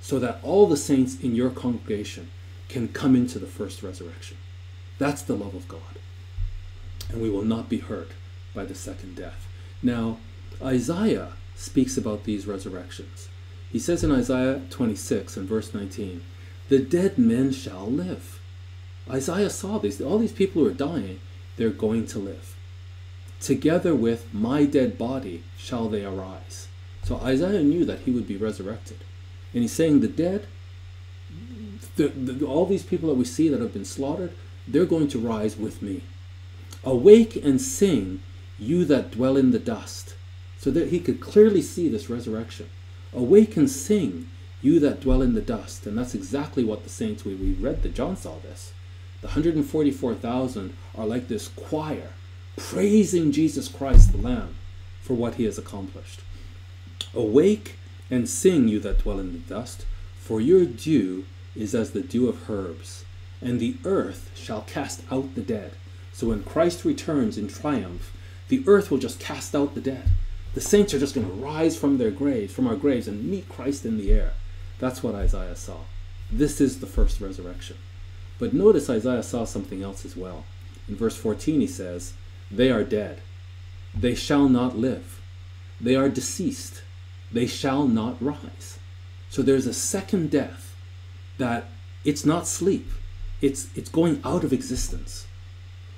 [0.00, 2.30] so that all the saints in your congregation
[2.68, 4.36] can come into the first resurrection.
[4.98, 5.80] That's the love of God.
[7.10, 8.10] And we will not be hurt
[8.54, 9.46] by the second death.
[9.82, 10.18] Now,
[10.62, 13.28] Isaiah speaks about these resurrections.
[13.70, 16.22] He says in Isaiah 26 and verse 19,
[16.68, 18.40] The dead men shall live.
[19.08, 20.00] Isaiah saw these.
[20.00, 21.20] All these people who are dying,
[21.56, 22.56] they're going to live
[23.40, 26.68] together with my dead body shall they arise.
[27.02, 28.98] So Isaiah knew that he would be resurrected.
[29.52, 30.46] And he's saying the dead,
[31.96, 34.32] the, the, all these people that we see that have been slaughtered,
[34.66, 36.02] they're going to rise with me.
[36.84, 38.22] Awake and sing,
[38.58, 40.14] you that dwell in the dust.
[40.58, 42.68] So that he could clearly see this resurrection.
[43.14, 44.28] Awake and sing,
[44.62, 45.86] you that dwell in the dust.
[45.86, 48.72] And that's exactly what the saints, we, we read that John saw this.
[49.20, 52.10] The 144,000 are like this choir
[52.56, 54.54] praising Jesus Christ the Lamb
[55.00, 56.20] for what he has accomplished.
[57.14, 57.76] Awake
[58.10, 59.86] and sing, you that dwell in the dust,
[60.18, 63.04] for your dew is as the dew of herbs,
[63.40, 65.72] and the earth shall cast out the dead.
[66.12, 68.14] So when Christ returns in triumph,
[68.48, 70.08] the earth will just cast out the dead.
[70.54, 73.48] The saints are just going to rise from their graves, from our graves, and meet
[73.48, 74.32] Christ in the air.
[74.78, 75.78] That's what Isaiah saw.
[76.30, 77.76] This is the first resurrection.
[78.38, 80.44] But notice Isaiah saw something else as well.
[80.88, 82.14] In verse 14, he says,
[82.50, 83.20] They are dead.
[83.94, 85.20] They shall not live.
[85.80, 86.82] They are deceased.
[87.32, 88.78] They shall not rise.
[89.28, 90.74] So there's a second death
[91.38, 91.64] that
[92.04, 92.88] it's not sleep,
[93.40, 95.26] it's, it's going out of existence.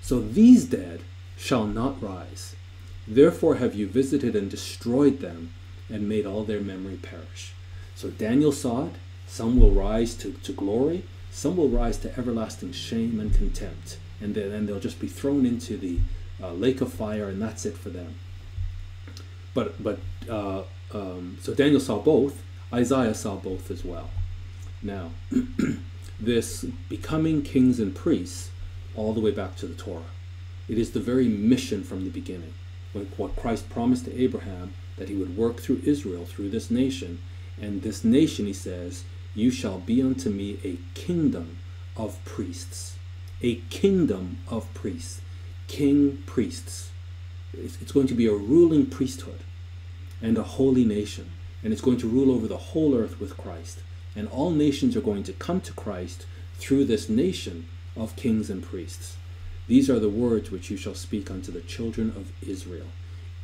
[0.00, 1.00] So these dead
[1.36, 2.54] shall not rise.
[3.06, 5.52] Therefore have you visited and destroyed them
[5.88, 7.52] and made all their memory perish.
[7.94, 8.94] So Daniel saw it.
[9.26, 13.96] Some will rise to, to glory, some will rise to everlasting shame and contempt.
[14.20, 15.98] And then they'll just be thrown into the
[16.40, 18.16] uh, lake of fire, and that's it for them.
[19.54, 20.64] But, but uh,
[20.94, 24.10] um, so Daniel saw both, Isaiah saw both as well.
[24.82, 25.10] Now,
[26.20, 28.50] this becoming kings and priests,
[28.94, 30.02] all the way back to the Torah.
[30.68, 32.54] It is the very mission from the beginning.
[32.92, 37.20] When what Christ promised to Abraham that he would work through Israel, through this nation,
[37.60, 41.58] and this nation, he says, you shall be unto me a kingdom
[41.96, 42.96] of priests.
[43.42, 45.22] A kingdom of priests.
[45.68, 46.90] King priests.
[47.54, 49.40] It's going to be a ruling priesthood
[50.22, 51.30] and a holy nation.
[51.62, 53.80] And it's going to rule over the whole earth with Christ.
[54.16, 56.26] And all nations are going to come to Christ
[56.58, 59.16] through this nation of kings and priests.
[59.68, 62.88] These are the words which you shall speak unto the children of Israel.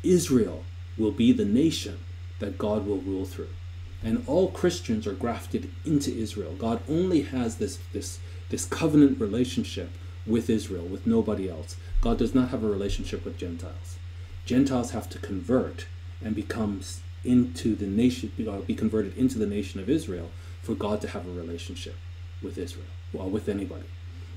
[0.02, 0.64] Israel
[0.96, 1.98] will be the nation
[2.38, 3.50] that God will rule through.
[4.02, 6.54] And all Christians are grafted into Israel.
[6.54, 9.90] God only has this, this, this covenant relationship
[10.26, 11.76] with Israel, with nobody else.
[12.00, 13.96] God does not have a relationship with Gentiles.
[14.44, 15.86] Gentiles have to convert
[16.24, 16.80] and become
[17.24, 20.30] into the nation, uh, be converted into the nation of Israel
[20.62, 21.96] for God to have a relationship
[22.42, 23.86] with Israel, well, with anybody.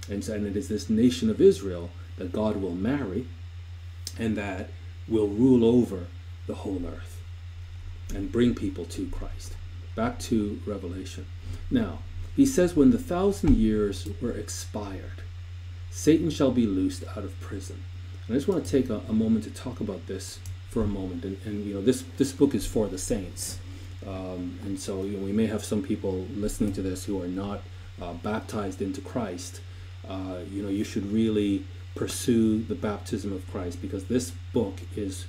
[0.10, 3.28] And, so, and it is this nation of Israel that God will marry
[4.18, 4.70] and that
[5.08, 6.08] will rule over
[6.48, 7.22] the whole earth
[8.14, 9.56] and bring people to Christ.
[9.96, 11.26] Back to Revelation.
[11.70, 12.00] Now,
[12.36, 15.22] he says, When the thousand years were expired,
[15.90, 17.84] Satan shall be loosed out of prison.
[18.28, 20.40] And I just want to take a, a moment to talk about this
[20.72, 21.24] for a moment.
[21.24, 23.60] And, and, you know, this, this book is for the saints.
[24.08, 27.28] Um, and so you know, we may have some people listening to this who are
[27.28, 27.62] not
[28.02, 29.62] uh, baptized into Christ.
[30.08, 35.28] Uh, you know, you should really pursue the baptism of Christ because this book is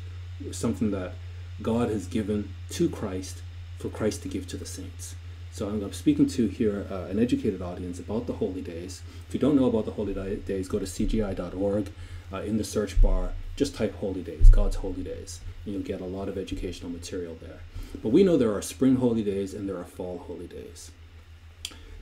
[0.53, 1.14] something that
[1.61, 3.43] God has given to Christ
[3.78, 5.16] for Christ to give to the saints.
[5.51, 9.03] So I'm, speaking to here uh, an educated audience about the holy days.
[9.28, 11.93] If you don't know about the holy days, go to cgi.org.
[12.32, 16.00] Uh, in the search bar, just type holy days, God's holy days, and you'll get
[16.00, 17.61] a lot of educational material there.
[18.03, 20.90] But we know there are spring holy days and there are fall holy days.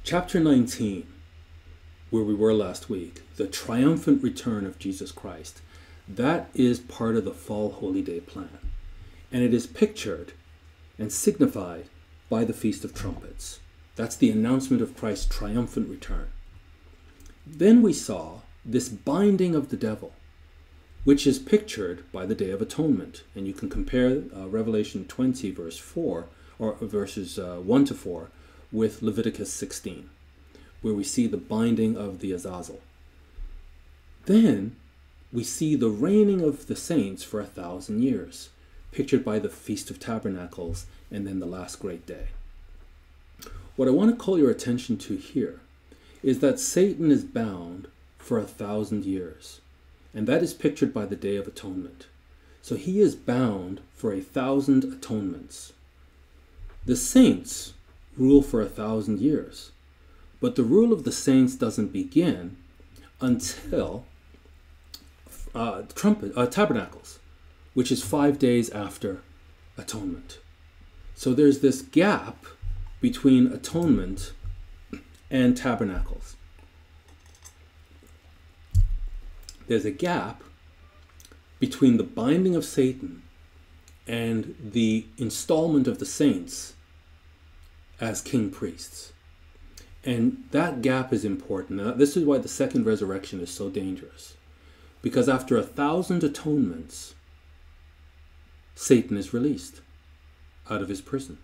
[0.05, 1.07] Chapter 19
[2.11, 5.63] where we were last week, the triumphant return of Jesus Christ,
[6.09, 8.59] that is part of the fall holy day plan.
[9.33, 10.33] And it is pictured
[10.99, 11.87] and signified
[12.29, 13.61] by the Feast of Trumpets.
[13.95, 16.29] That's the announcement of Christ's triumphant return.
[17.47, 20.13] Then we saw this binding of the devil,
[21.05, 23.23] which is pictured by the Day of Atonement.
[23.35, 26.27] And you can compare uh, Revelation 20, verse 4,
[26.59, 28.29] or verses uh, 1 to 4,
[28.71, 30.11] with Leviticus 16
[30.83, 32.81] where we see the binding of the Azazel.
[34.27, 34.77] Then
[35.33, 38.51] we see the reigning of the saints for a thousand years,
[38.93, 42.29] pictured by the Feast of Tabernacles and then the last great day.
[43.77, 45.61] What I want to call your attention to here
[46.23, 47.89] is that Satan is bound
[48.19, 49.61] for a thousand years,
[50.15, 52.07] and that is pictured by the Day of Atonement.
[52.63, 55.73] So he is bound for a thousand atonements.
[56.85, 57.75] The saints
[58.17, 59.73] rule for a thousand years.
[60.41, 62.57] But the rule of the saints doesn't begin
[63.21, 64.05] until
[65.55, 67.19] uh, trumpet, uh, tabernacles,
[67.75, 69.21] which is five days after
[69.77, 70.39] atonement.
[71.15, 72.47] So there's this gap
[73.01, 74.33] between atonement
[75.31, 76.37] and tabernacles.
[79.71, 80.43] There's a gap
[81.61, 83.23] between the binding of Satan
[84.05, 86.75] and the installment of the saints
[88.01, 89.13] as king priests.
[90.05, 91.99] And that gap is important.
[91.99, 94.35] this is why the second resurrection is so dangerous.
[95.03, 97.15] Because after a thousand atonements,
[98.75, 99.83] Satan is released
[100.69, 101.39] out of his prison.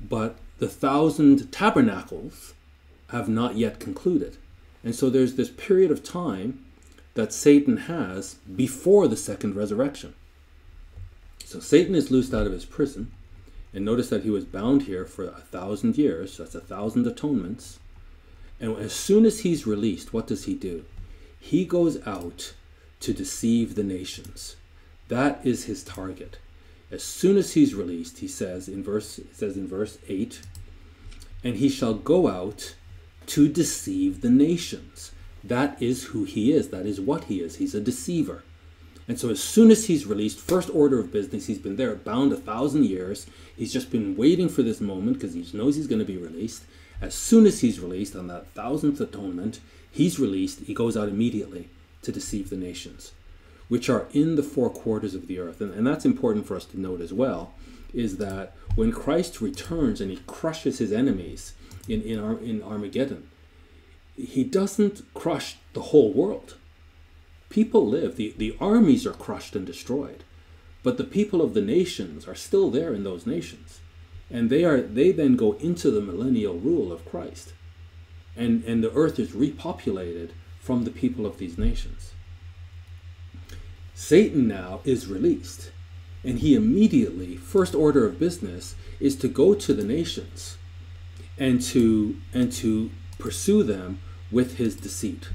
[0.00, 2.54] But the thousand tabernacles
[3.10, 4.38] have not yet concluded.
[4.82, 6.62] And so there's this period of time
[7.16, 10.14] that Satan has before the second resurrection.
[11.44, 13.10] So Satan is loosed out of his prison.
[13.72, 16.34] And notice that he was bound here for a thousand years.
[16.34, 17.78] So that's a thousand atonements.
[18.60, 20.84] And as soon as he's released, what does he do?
[21.38, 22.54] He goes out
[23.00, 24.56] to deceive the nations.
[25.08, 26.38] That is his target.
[26.90, 30.40] As soon as he's released, he says in verse says in verse 8,
[31.44, 32.74] and he shall go out
[33.26, 35.12] to deceive the nations.
[35.46, 36.70] That is who he is.
[36.70, 37.56] That is what he is.
[37.56, 38.42] He's a deceiver.
[39.08, 42.32] And so, as soon as he's released, first order of business, he's been there bound
[42.32, 43.26] a thousand years.
[43.56, 46.64] He's just been waiting for this moment because he knows he's going to be released.
[47.00, 50.60] As soon as he's released on that thousandth atonement, he's released.
[50.60, 51.68] He goes out immediately
[52.02, 53.12] to deceive the nations,
[53.68, 55.60] which are in the four quarters of the earth.
[55.60, 57.54] And, and that's important for us to note as well,
[57.94, 61.54] is that when Christ returns and he crushes his enemies
[61.86, 63.28] in, in, Ar- in Armageddon,
[64.16, 66.54] he doesn't crush the whole world
[67.48, 68.16] people live.
[68.16, 70.24] The, the armies are crushed and destroyed,
[70.82, 73.80] but the people of the nations are still there in those nations.
[74.30, 77.54] And they are they then go into the millennial rule of Christ.
[78.36, 82.12] And, and the earth is repopulated from the people of these nations.
[83.94, 85.70] Satan now is released,
[86.22, 90.58] and he immediately, first order of business, is to go to the nations
[91.38, 94.00] and to and to pursue them
[94.30, 95.28] with his deceit.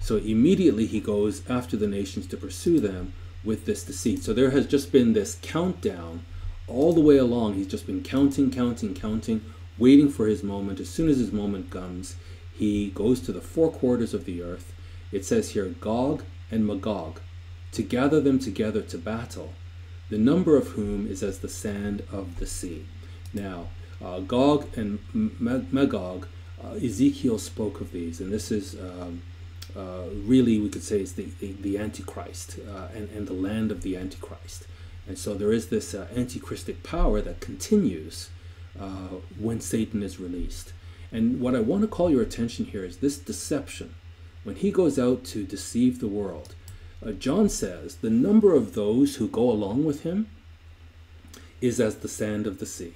[0.00, 3.12] So immediately he goes after the nations to pursue them
[3.44, 4.22] with this deceit.
[4.22, 6.24] So there has just been this countdown
[6.66, 7.54] all the way along.
[7.54, 9.40] He's just been counting, counting, counting,
[9.78, 10.80] waiting for his moment.
[10.80, 12.16] As soon as his moment comes,
[12.52, 14.72] he goes to the four quarters of the earth.
[15.12, 17.20] It says here Gog and Magog
[17.72, 19.52] to gather them together to battle,
[20.08, 22.86] the number of whom is as the sand of the sea.
[23.34, 23.68] Now,
[24.02, 26.26] uh, Gog and Magog,
[26.64, 28.74] Ezekiel spoke of these, and this is.
[28.74, 29.22] Um,
[29.76, 33.70] uh, really we could say is the, the, the Antichrist uh, and, and the land
[33.70, 34.66] of the Antichrist.
[35.06, 38.30] And so there is this uh, antichristic power that continues
[38.80, 40.72] uh, when Satan is released.
[41.12, 43.94] And what I want to call your attention here is this deception.
[44.44, 46.54] When he goes out to deceive the world,
[47.04, 50.28] uh, John says the number of those who go along with him
[51.60, 52.94] is as the sand of the sea.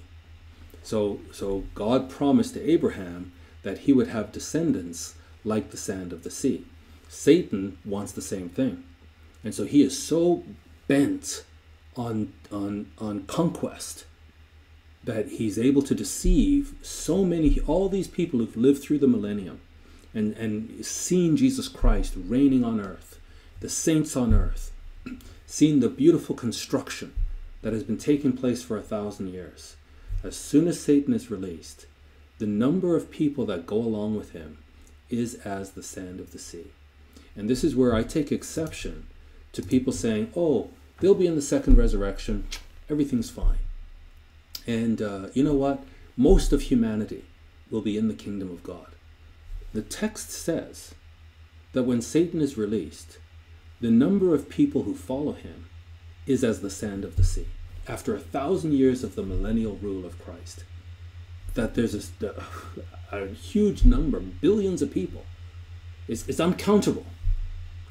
[0.82, 3.32] So, so God promised to Abraham
[3.62, 6.64] that he would have descendants like the sand of the sea.
[7.08, 8.84] Satan wants the same thing.
[9.42, 10.44] And so he is so
[10.86, 11.44] bent
[11.96, 14.04] on, on, on conquest
[15.02, 19.60] that he's able to deceive so many, all these people who've lived through the millennium
[20.12, 23.18] and, and seen Jesus Christ reigning on earth,
[23.60, 24.72] the saints on earth,
[25.46, 27.14] seen the beautiful construction
[27.62, 29.76] that has been taking place for a thousand years.
[30.22, 31.86] As soon as Satan is released,
[32.40, 34.56] the number of people that go along with him
[35.10, 36.68] is as the sand of the sea.
[37.36, 39.06] And this is where I take exception
[39.52, 40.70] to people saying, oh,
[41.00, 42.46] they'll be in the second resurrection,
[42.88, 43.58] everything's fine.
[44.66, 45.84] And uh, you know what?
[46.16, 47.24] Most of humanity
[47.70, 48.86] will be in the kingdom of God.
[49.74, 50.94] The text says
[51.72, 53.18] that when Satan is released,
[53.82, 55.66] the number of people who follow him
[56.26, 57.48] is as the sand of the sea.
[57.86, 60.64] After a thousand years of the millennial rule of Christ,
[61.54, 62.44] that there's a,
[63.12, 65.24] a huge number, billions of people.
[66.08, 67.06] It's, it's uncountable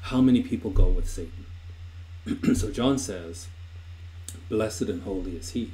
[0.02, 1.46] how many people go with Satan.
[2.54, 3.48] so John says,
[4.48, 5.72] Blessed and holy is he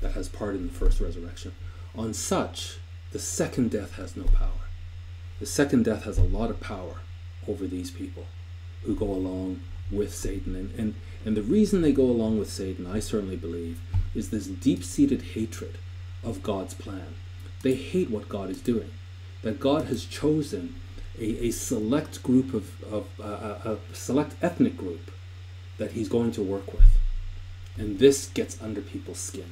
[0.00, 1.52] that has part in the first resurrection.
[1.94, 2.78] On such,
[3.12, 4.68] the second death has no power.
[5.40, 6.96] The second death has a lot of power
[7.48, 8.26] over these people
[8.82, 10.54] who go along with Satan.
[10.54, 10.94] And, and,
[11.24, 13.80] and the reason they go along with Satan, I certainly believe,
[14.14, 15.78] is this deep seated hatred
[16.24, 17.14] of God's plan.
[17.62, 18.90] They hate what God is doing.
[19.42, 20.74] That God has chosen
[21.18, 25.10] a, a select group of, of uh, a select ethnic group
[25.78, 26.98] that He's going to work with.
[27.76, 29.50] And this gets under people's skin.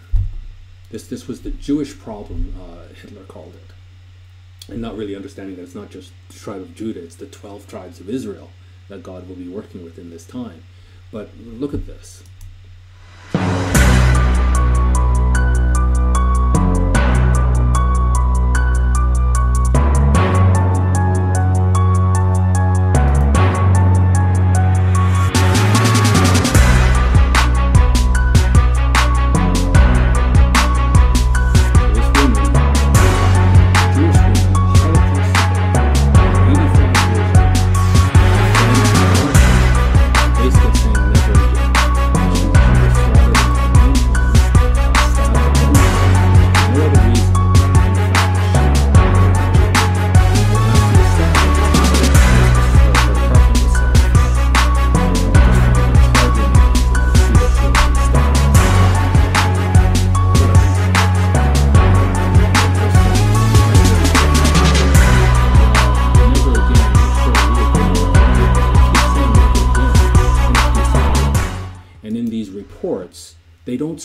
[0.90, 4.70] This, this was the Jewish problem, uh, Hitler called it.
[4.72, 7.66] And not really understanding that it's not just the tribe of Judah, it's the 12
[7.66, 8.50] tribes of Israel
[8.88, 10.62] that God will be working with in this time.
[11.10, 12.22] But look at this.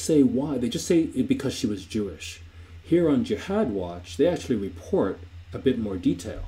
[0.07, 0.57] Say why.
[0.57, 2.41] They just say it because she was Jewish.
[2.81, 5.19] Here on Jihad Watch, they actually report
[5.53, 6.43] a bit more detail,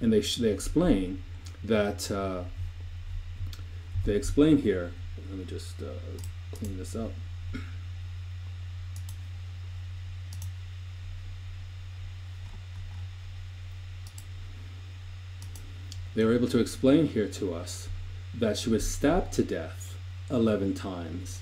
[0.00, 1.22] and they they explain
[1.62, 2.44] that uh,
[4.06, 4.92] they explain here.
[5.28, 6.00] Let me just uh,
[6.52, 7.12] clean this up.
[16.14, 17.88] They were able to explain here to us
[18.34, 19.96] that she was stabbed to death
[20.30, 21.41] 11 times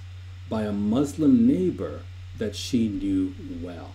[0.51, 2.01] by a Muslim neighbor
[2.37, 3.33] that she knew
[3.63, 3.93] well.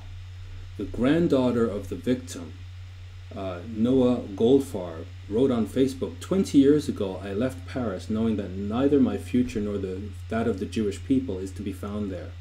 [0.77, 2.53] The granddaughter of the victim,
[3.35, 8.99] uh, Noa Goldfarb, wrote on Facebook 20 years ago, I left Paris knowing that neither
[8.99, 12.31] my future nor the, that of the Jewish people is to be found there.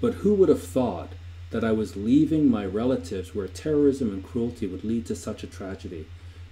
[0.00, 1.12] But who would have thought
[1.50, 5.48] that I was leaving my relatives where terrorism and cruelty would lead to such a
[5.48, 6.06] tragedy?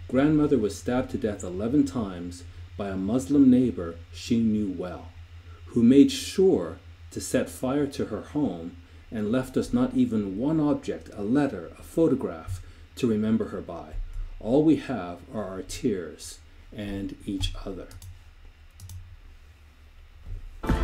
[0.08, 2.42] Grandmother was stabbed to death 11 times
[2.76, 5.08] by a Muslim neighbor she knew well,
[5.66, 6.78] who made sure
[7.12, 8.76] to set fire to her home
[9.10, 12.60] and left us not even one object, a letter, a photograph,
[12.96, 13.94] to remember her by.
[14.40, 16.40] All we have are our tears
[16.74, 17.88] and each other.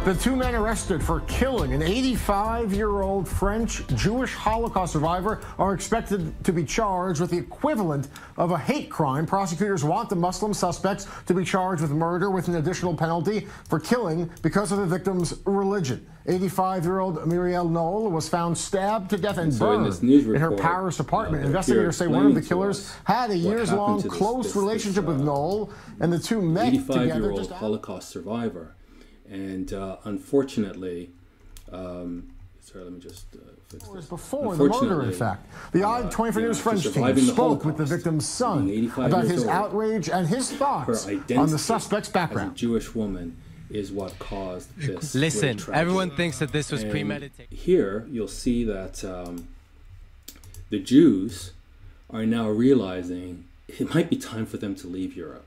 [0.05, 5.75] The two men arrested for killing an 85 year old French Jewish Holocaust survivor are
[5.75, 9.27] expected to be charged with the equivalent of a hate crime.
[9.27, 13.79] Prosecutors want the Muslim suspects to be charged with murder with an additional penalty for
[13.79, 16.07] killing because of the victim's religion.
[16.27, 20.03] 85 year old Mireille Knoll was found stabbed to death and So in burned this
[20.03, 21.45] news in her Paris apartment.
[21.45, 24.45] uh, Investigators say one of the killers had a years long happened to this- close
[24.47, 25.71] this- relationship this, with uh, Knoll,
[26.01, 26.79] and the two met together.
[26.87, 28.75] 85 together year old Holocaust survivor.
[29.31, 31.11] And uh, unfortunately,
[31.72, 34.09] um, sorry, let me just uh, fix hours this.
[34.09, 35.47] before the murder, in fact.
[35.72, 38.93] The uh, odd 24 News after French team surviving the spoke with the victim's son
[38.97, 42.57] about his old, outrage and his thoughts on the suspect's as a background.
[42.57, 43.37] Jewish woman
[43.70, 45.14] is what caused this.
[45.14, 47.57] Listen, everyone thinks that this was And premeditated.
[47.57, 49.49] Here, you'll see that um,
[50.70, 51.53] the Jews
[52.11, 55.45] are now realizing it might be time for them to leave Europe.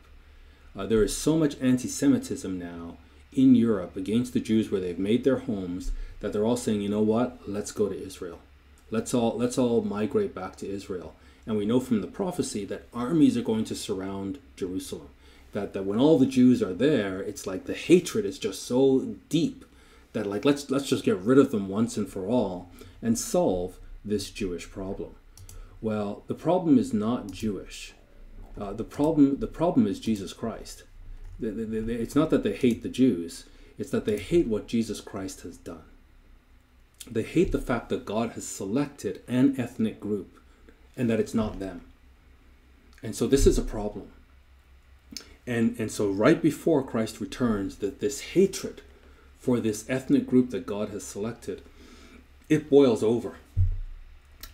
[0.77, 2.97] Uh, there is so much anti Semitism now
[3.33, 6.89] in Europe against the Jews where they've made their homes that they're all saying, you
[6.89, 8.39] know what, let's go to Israel.
[8.89, 11.15] Let's all, let's all migrate back to Israel.
[11.45, 15.09] And we know from the prophecy that armies are going to surround Jerusalem.
[15.53, 19.15] That, that when all the Jews are there, it's like the hatred is just so
[19.29, 19.65] deep
[20.13, 22.69] that like let's let's just get rid of them once and for all
[23.01, 25.15] and solve this Jewish problem.
[25.81, 27.93] Well, the problem is not Jewish.
[28.59, 30.83] Uh, the problem the problem is Jesus Christ.
[31.41, 33.45] It's not that they hate the Jews;
[33.77, 35.83] it's that they hate what Jesus Christ has done.
[37.09, 40.39] They hate the fact that God has selected an ethnic group,
[40.95, 41.81] and that it's not them.
[43.03, 44.11] And so this is a problem.
[45.47, 48.81] And and so right before Christ returns, that this hatred
[49.39, 51.63] for this ethnic group that God has selected,
[52.47, 53.37] it boils over.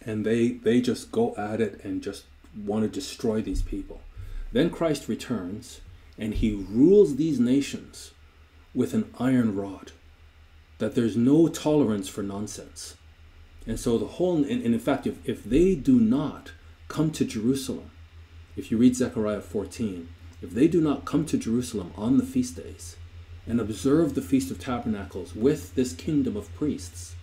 [0.05, 2.23] And they they just go at it and just
[2.55, 3.99] want to destroy these people.
[4.53, 5.81] Then Christ returns
[6.18, 8.11] and he rules these nations
[8.74, 9.91] with an iron rod.
[10.80, 12.95] That there's no tolerance for nonsense.
[13.65, 16.51] And so the whole and, in fact if, if they do not
[16.88, 17.91] come to Jerusalem,
[18.55, 20.07] if you read Zechariah 14,
[20.41, 22.95] if they do not come to Jerusalem on the feast days,
[23.47, 27.15] and observe the Feast of Tabernacles with this kingdom of priests,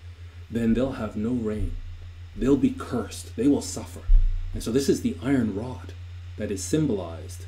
[0.51, 1.77] then they'll have no rain.
[2.35, 3.37] They'll be cursed.
[3.37, 4.01] They will suffer.
[4.55, 5.93] And so this is the iron rod
[6.39, 7.47] that is symbolized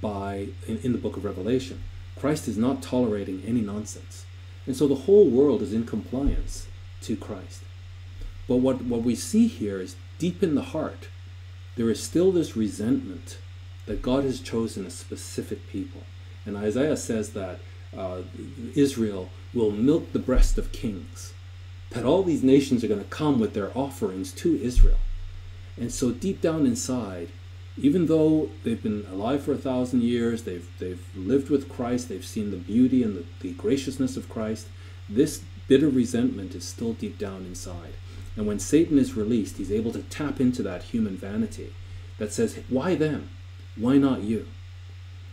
[0.00, 1.82] by in, in the book of Revelation.
[2.16, 4.24] Christ is not tolerating any nonsense.
[4.66, 6.66] And so the whole world is in compliance
[7.02, 7.62] to Christ.
[8.48, 11.08] But what, what we see here is deep in the heart,
[11.76, 13.38] there is still this resentment
[13.86, 16.02] that God has chosen a specific people.
[16.44, 17.60] And Isaiah says that
[17.96, 18.22] uh,
[18.74, 21.32] Israel will milk the breast of kings,
[21.90, 24.98] that all these nations are going to come with their offerings to Israel.
[25.78, 27.28] And so, deep down inside,
[27.76, 32.24] even though they've been alive for a thousand years, they've, they've lived with Christ, they've
[32.24, 34.68] seen the beauty and the, the graciousness of Christ,
[35.08, 37.94] this bitter resentment is still deep down inside.
[38.36, 41.72] And when Satan is released, he's able to tap into that human vanity
[42.18, 43.30] that says, Why them?
[43.76, 44.46] Why not you?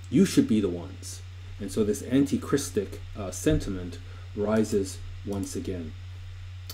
[0.10, 1.22] You should be the ones.
[1.60, 4.00] And so this anti Christic uh, sentiment
[4.36, 5.94] rises once again.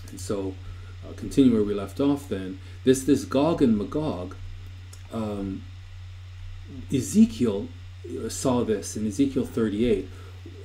[0.10, 0.56] And so,
[1.08, 4.36] uh, continue where we left off then, this, this Gog and Magog,
[5.12, 5.64] um,
[6.94, 7.68] Ezekiel
[8.08, 10.10] uh, saw this in Ezekiel 38,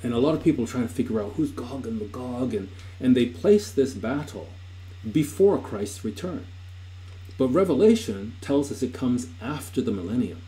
[0.03, 2.69] and a lot of people are trying to figure out who's Gog and Magog, and,
[3.01, 4.49] and they place this battle
[5.11, 6.47] before Christ's return.
[7.37, 10.43] But Revelation tells us it comes after the millennium.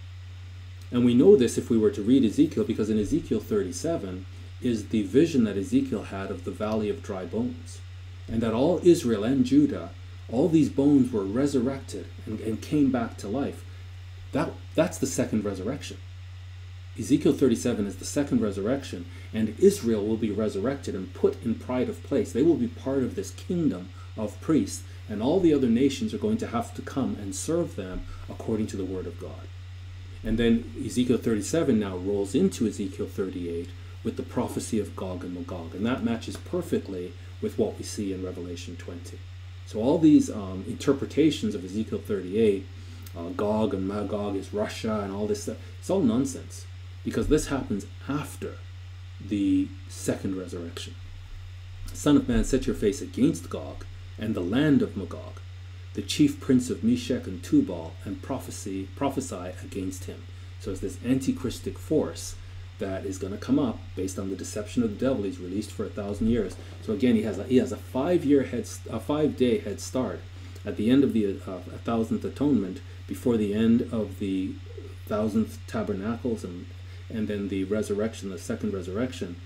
[0.91, 4.25] And we know this if we were to read Ezekiel, because in Ezekiel 37,
[4.63, 7.81] is the vision that Ezekiel had of the valley of dry bones,
[8.29, 9.91] and that all Israel and Judah,
[10.31, 13.65] all these bones were resurrected and, and came back to life.
[14.33, 15.99] That, that's the second resurrection.
[16.99, 21.89] Ezekiel 37 is the second resurrection, and Israel will be resurrected and put in pride
[21.89, 22.33] of place.
[22.33, 26.19] They will be part of this kingdom of priests, and all the other nations are
[26.19, 29.47] going to have to come and serve them according to the word of God.
[30.25, 33.69] And then Ezekiel 37 now rolls into Ezekiel 38
[34.03, 37.13] with the prophecy of Gog and Magog, and that matches perfectly
[37.43, 39.19] with what we see in Revelation 20.
[39.67, 42.67] So all these um, interpretations of Ezekiel 38,
[43.17, 46.67] uh, Gog and Magog is Russia and all this stuff, it's all nonsense
[47.05, 48.55] because this happens after
[49.21, 50.95] the second resurrection.
[51.93, 53.85] Son of man, set your face against Gog
[54.19, 55.41] and the land of Magog,
[55.95, 60.25] the chief prince of Meshech and Tubal, and prophecy prophesy against him.
[60.61, 62.35] So it's this antichristic force
[62.79, 65.23] that is going to come up based on the deception of the devil.
[65.25, 66.57] He's released for a thousand years.
[66.83, 69.81] So again, he has a, he has a five year head a five day head
[69.81, 70.21] start
[70.65, 74.53] at the end of the uh, thousandth atonement before the end of the
[75.07, 76.67] thousandth tabernacles and
[77.09, 79.37] and then the resurrection, the second resurrection.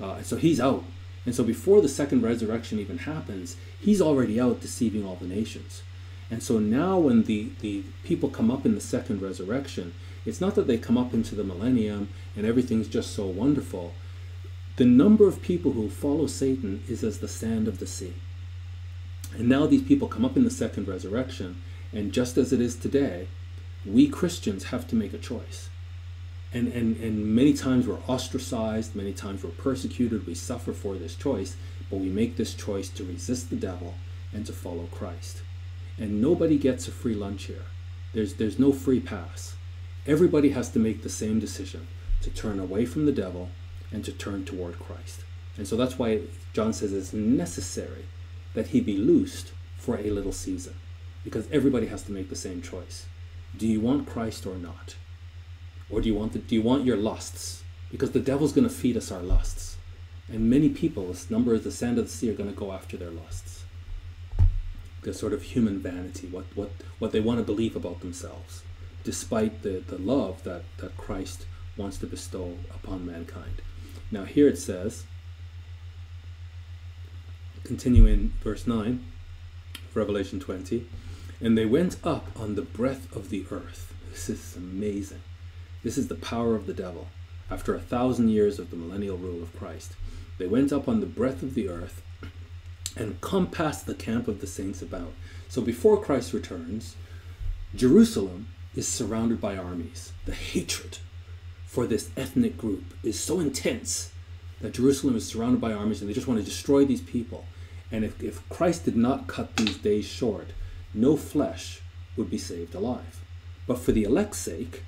[0.00, 0.84] Uh, so he's out.
[1.26, 5.82] And so before the second resurrection even happens, he's already out deceiving all the nations.
[6.30, 9.94] And so now when the, the people come up in the second resurrection,
[10.24, 13.94] it's not that they come up into the millennium and everything's just so wonderful.
[14.76, 18.14] The number of people who follow Satan is as the sand of the sea.
[19.36, 21.60] And now these people come up in the second resurrection,
[21.92, 23.28] and just as it is today,
[23.84, 25.68] we Christians have to make a choice
[26.52, 31.14] and, and, and many times we're ostracized, many times we're persecuted, we suffer for this
[31.14, 31.56] choice,
[31.90, 33.94] but we make this choice to resist the devil
[34.32, 35.42] and to follow Christ.
[35.98, 37.64] And nobody gets a free lunch here.
[38.14, 39.56] There's, there's no free pass.
[40.06, 41.86] Everybody has to make the same decision
[42.22, 43.50] to turn away from the devil
[43.92, 45.24] and to turn toward Christ.
[45.58, 46.20] And so that's why
[46.54, 48.06] John says it's necessary
[48.54, 50.74] that he be loosed for a little season,
[51.24, 53.06] because everybody has to make the same choice.
[53.56, 54.96] Do you want Christ or not?
[55.90, 57.62] Or do you want the, do you want your lusts?
[57.90, 59.76] Because the devil's going to feed us our lusts.
[60.30, 62.72] And many people, as number as the sand of the sea, are going to go
[62.72, 63.64] after their lusts.
[65.02, 68.62] The sort of human vanity, what, what, what they want to believe about themselves,
[69.04, 71.46] despite the, the love that, that Christ
[71.76, 73.62] wants to bestow upon mankind.
[74.10, 75.04] Now, here it says,
[77.64, 79.04] continue in verse 9,
[79.94, 80.86] Revelation 20,
[81.40, 83.94] and they went up on the breadth of the earth.
[84.10, 85.20] This is amazing.
[85.82, 87.08] This is the power of the devil.
[87.50, 89.92] After a thousand years of the millennial rule of Christ,
[90.38, 92.02] they went up on the breadth of the earth
[92.96, 95.12] and compassed the camp of the saints about.
[95.48, 96.96] So before Christ returns,
[97.74, 100.12] Jerusalem is surrounded by armies.
[100.26, 100.98] The hatred
[101.66, 104.10] for this ethnic group is so intense
[104.60, 107.46] that Jerusalem is surrounded by armies and they just want to destroy these people.
[107.92, 110.48] And if, if Christ did not cut these days short,
[110.94, 111.80] no flesh
[112.16, 113.20] would be saved alive.
[113.66, 114.84] But for the elect's sake,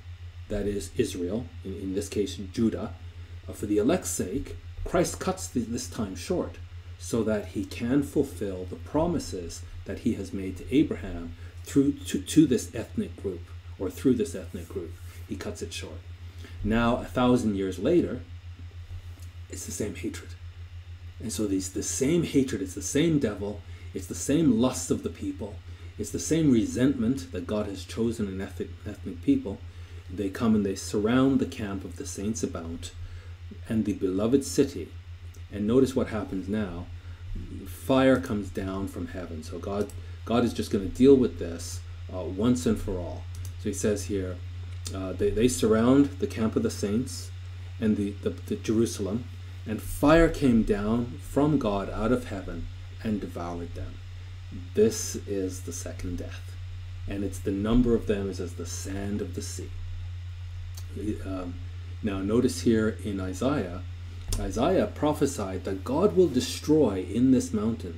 [0.49, 2.93] that is Israel, in, in this case Judah,
[3.47, 6.57] uh, for the elect's sake, Christ cuts the, this time short
[6.97, 12.21] so that he can fulfill the promises that he has made to Abraham through to,
[12.21, 13.41] to this ethnic group
[13.79, 14.93] or through this ethnic group.
[15.27, 15.99] He cuts it short.
[16.63, 18.21] Now, a thousand years later,
[19.49, 20.29] it's the same hatred.
[21.19, 23.61] And so these the same hatred, it's the same devil,
[23.93, 25.55] it's the same lust of the people,
[25.97, 29.59] it's the same resentment that God has chosen an ethnic, ethnic people
[30.13, 32.91] they come and they surround the camp of the saints about
[33.69, 34.89] and the beloved city.
[35.51, 36.87] And notice what happens now.
[37.65, 39.43] Fire comes down from heaven.
[39.43, 39.89] So God,
[40.25, 41.79] God is just going to deal with this
[42.13, 43.23] uh, once and for all.
[43.59, 44.35] So he says here,
[44.93, 47.31] uh, they, they surround the camp of the saints
[47.79, 49.25] and the, the, the Jerusalem,
[49.65, 52.67] and fire came down from God out of heaven
[53.03, 53.95] and devoured them.
[54.73, 56.55] This is the second death,
[57.07, 59.69] and it's the number of them is as the sand of the sea.
[61.25, 61.55] Um,
[62.03, 63.81] now, notice here in Isaiah,
[64.39, 67.97] Isaiah prophesied that God will destroy in this mountain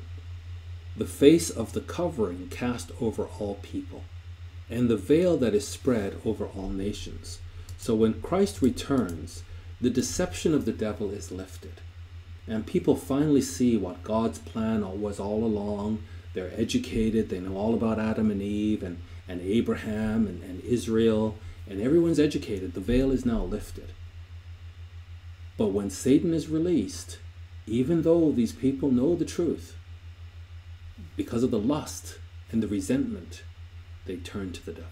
[0.95, 4.03] the face of the covering cast over all people,
[4.69, 7.39] and the veil that is spread over all nations.
[7.77, 9.43] So when Christ returns,
[9.81, 11.81] the deception of the devil is lifted.
[12.47, 16.03] And people finally see what God's plan was all along.
[16.33, 21.35] They're educated, they know all about Adam and Eve and, and Abraham and, and Israel
[21.67, 23.93] and everyone's educated, the veil is now lifted.
[25.57, 27.19] But when Satan is released,
[27.65, 29.77] even though these people know the truth,
[31.15, 32.19] because of the lust
[32.51, 33.43] and the resentment,
[34.05, 34.89] they turn to the devil.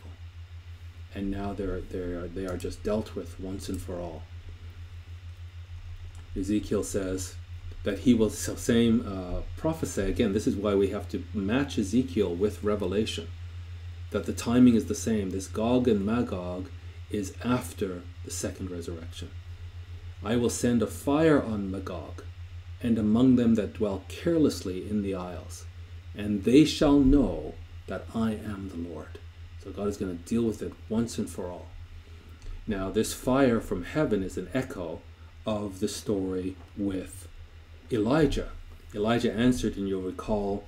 [1.13, 4.23] And now they're, they're, they are just dealt with once and for all.
[6.37, 7.35] Ezekiel says
[7.83, 10.33] that he will same uh, prophesy again.
[10.33, 13.27] This is why we have to match Ezekiel with Revelation.
[14.11, 15.31] That the timing is the same.
[15.31, 16.69] This Gog and Magog
[17.09, 19.31] is after the second resurrection.
[20.23, 22.23] I will send a fire on Magog,
[22.83, 25.65] and among them that dwell carelessly in the isles,
[26.15, 27.55] and they shall know
[27.87, 29.17] that I am the Lord.
[29.63, 31.67] So God is going to deal with it once and for all.
[32.67, 35.01] Now, this fire from heaven is an echo
[35.45, 37.20] of the story with
[37.91, 38.49] Elijah.
[38.93, 40.65] Elijah answered, and you'll recall,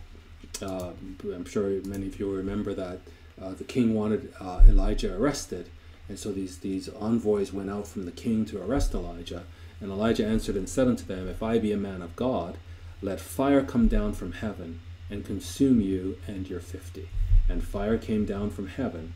[0.62, 0.92] uh,
[1.24, 3.00] I'm sure many of you remember that
[3.42, 5.70] uh, the king wanted uh, Elijah arrested,
[6.10, 9.44] and so these, these envoys went out from the king to arrest Elijah.
[9.80, 12.58] And Elijah answered and said unto them, If I be a man of God,
[13.02, 17.10] let fire come down from heaven and consume you and your fifty.
[17.50, 19.14] And fire came down from heaven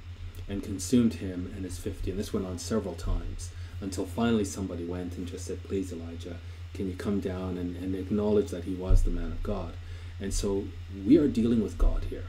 [0.50, 2.12] and consumed him and his fifty.
[2.12, 3.50] And this went on several times
[3.80, 6.38] until finally somebody went and just said, Please, Elijah,
[6.78, 9.74] can you come down and, and acknowledge that he was the man of God?
[10.20, 10.66] And so
[11.06, 12.28] we are dealing with God here,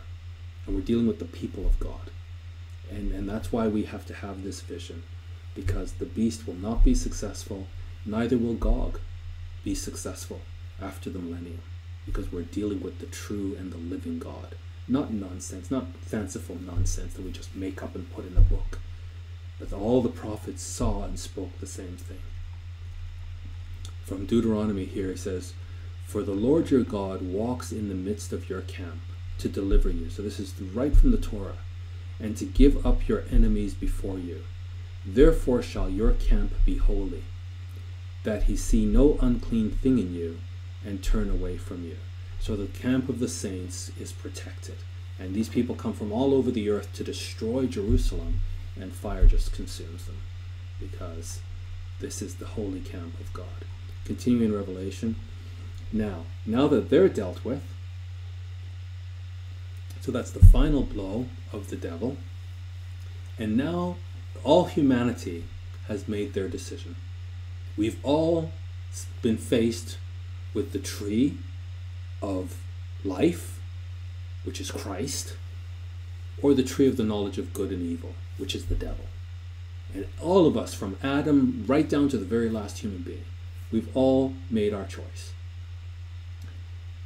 [0.66, 2.10] and we're dealing with the people of God.
[2.90, 5.02] And, and that's why we have to have this vision,
[5.54, 7.66] because the beast will not be successful,
[8.06, 9.00] neither will Gog
[9.64, 10.40] be successful
[10.80, 11.60] after the millennium,
[12.06, 14.54] because we're dealing with the true and the living God.
[14.90, 18.78] Not nonsense, not fanciful nonsense that we just make up and put in a book.
[19.60, 22.22] But all the prophets saw and spoke the same thing.
[24.08, 25.52] From Deuteronomy here it says,
[26.06, 29.02] For the Lord your God walks in the midst of your camp
[29.36, 30.08] to deliver you.
[30.08, 31.58] So this is right from the Torah
[32.18, 34.44] and to give up your enemies before you.
[35.04, 37.22] Therefore shall your camp be holy,
[38.22, 40.38] that he see no unclean thing in you,
[40.82, 41.98] and turn away from you.
[42.40, 44.76] So the camp of the saints is protected.
[45.18, 48.40] And these people come from all over the earth to destroy Jerusalem,
[48.80, 50.22] and fire just consumes them,
[50.80, 51.40] because
[52.00, 53.66] this is the holy camp of God.
[54.08, 55.16] Continuing Revelation.
[55.92, 57.62] Now, now that they're dealt with,
[60.00, 62.16] so that's the final blow of the devil.
[63.38, 63.98] And now
[64.42, 65.44] all humanity
[65.88, 66.96] has made their decision.
[67.76, 68.50] We've all
[69.20, 69.98] been faced
[70.54, 71.36] with the tree
[72.22, 72.56] of
[73.04, 73.60] life,
[74.44, 75.36] which is Christ,
[76.40, 79.04] or the tree of the knowledge of good and evil, which is the devil.
[79.92, 83.24] And all of us, from Adam right down to the very last human being,
[83.70, 85.32] we've all made our choice.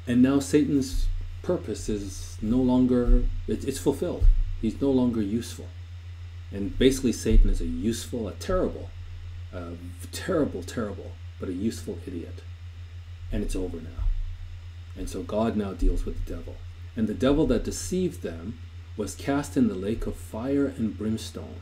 [0.06, 1.06] And now Satan's
[1.42, 4.26] purpose is no longer it's fulfilled.
[4.60, 5.66] He's no longer useful.
[6.52, 8.90] And basically satan is a useful a terrible
[9.52, 9.74] a
[10.12, 12.42] terrible terrible but a useful idiot.
[13.30, 14.04] And it's over now.
[14.96, 16.56] And so god now deals with the devil.
[16.96, 18.58] And the devil that deceived them
[18.96, 21.60] was cast in the lake of fire and brimstone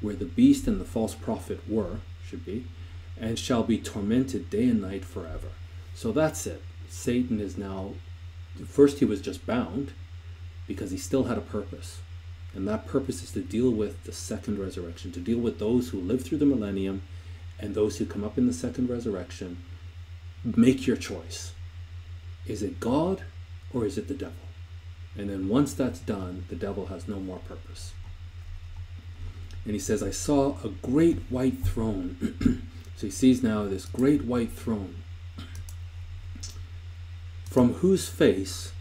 [0.00, 2.66] where the beast and the false prophet were should be
[3.20, 5.48] and shall be tormented day and night forever
[5.94, 7.92] so that's it satan is now
[8.66, 9.92] first he was just bound
[10.68, 12.00] because he still had a purpose.
[12.54, 15.98] And that purpose is to deal with the second resurrection, to deal with those who
[15.98, 17.02] live through the millennium
[17.58, 19.58] and those who come up in the second resurrection.
[20.44, 21.52] Make your choice.
[22.46, 23.24] Is it God
[23.72, 24.34] or is it the devil?
[25.16, 27.92] And then once that's done, the devil has no more purpose.
[29.64, 32.62] And he says, I saw a great white throne.
[32.98, 35.04] so he sees now this great white throne
[37.44, 38.72] from whose face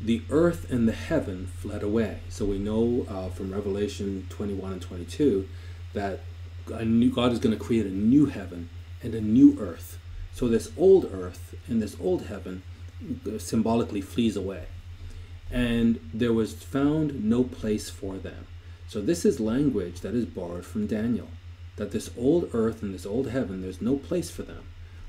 [0.00, 2.20] the earth and the heaven fled away.
[2.30, 5.46] So we know uh, from Revelation 21 and 22
[5.92, 6.20] that
[6.66, 8.70] God is going to create a new heaven
[9.02, 9.98] and a new earth.
[10.32, 12.62] So this old earth and this old heaven
[13.36, 14.64] symbolically flees away.
[15.50, 18.46] And there was found no place for them.
[18.88, 21.28] So this is language that is borrowed from Daniel.
[21.76, 24.64] That this old earth and this old heaven, there's no place for them.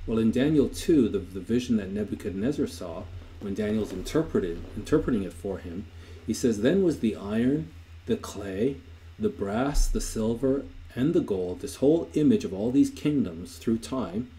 [0.06, 3.04] Well, in Daniel 2, the, the vision that Nebuchadnezzar saw,
[3.40, 5.86] when Daniel's interpreted, interpreting it for him,
[6.26, 7.70] he says, Then was the iron,
[8.06, 8.78] the clay,
[9.20, 13.80] the brass, the silver, and the gold, this whole image of all these kingdoms through
[13.80, 14.30] time,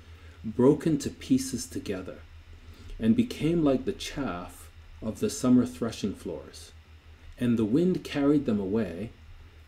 [0.45, 2.18] broken to pieces together,
[2.99, 4.70] and became like the chaff
[5.03, 6.72] of the summer threshing floors.
[7.39, 9.11] And the wind carried them away,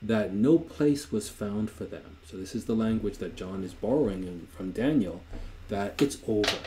[0.07, 2.19] that no place was found for them.
[2.27, 5.23] So, this is the language that John is borrowing from Daniel
[5.69, 6.59] that it's over.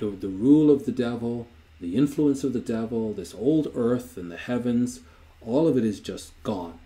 [0.00, 1.46] The, the rule of the devil,
[1.80, 5.00] the influence of the devil, this old earth and the heavens,
[5.40, 6.78] all of it is just gone.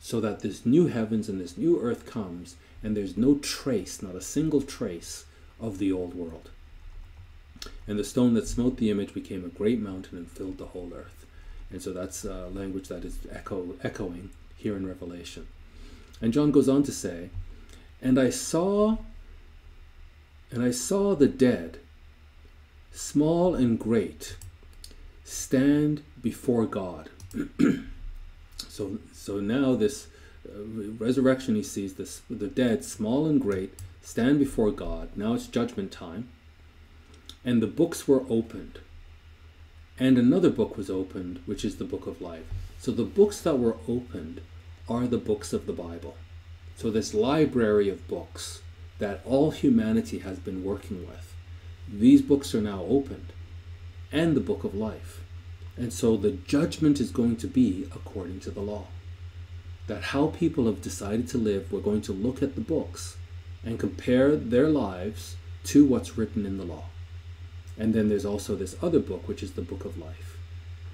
[0.00, 4.14] So that this new heavens and this new earth comes, and there's no trace, not
[4.14, 5.24] a single trace,
[5.60, 6.50] of the old world.
[7.86, 10.92] And the stone that smote the image became a great mountain and filled the whole
[10.94, 11.24] earth.
[11.70, 14.30] And so that's a language that is echo, echoing
[14.64, 15.46] here in Revelation.
[16.22, 17.28] And John goes on to say,
[18.02, 18.96] And I saw
[20.50, 21.78] And I saw the dead,
[22.92, 24.36] small and great,
[25.24, 27.10] stand before God.
[28.68, 30.06] so, so now this
[30.48, 30.62] uh,
[30.98, 35.08] resurrection, he sees this, the dead, small and great, stand before God.
[35.16, 36.28] Now it's judgment time.
[37.44, 38.78] And the books were opened.
[39.98, 42.46] And another book was opened, which is the book of life.
[42.78, 44.40] So the books that were opened
[44.88, 46.16] are the books of the Bible.
[46.76, 48.62] So this library of books
[48.98, 51.34] that all humanity has been working with,
[51.88, 53.32] these books are now opened,
[54.12, 55.20] and the book of life.
[55.76, 58.84] And so the judgment is going to be according to the law.
[59.86, 63.16] That how people have decided to live, we're going to look at the books
[63.64, 66.84] and compare their lives to what's written in the law.
[67.76, 70.38] And then there's also this other book, which is the book of life.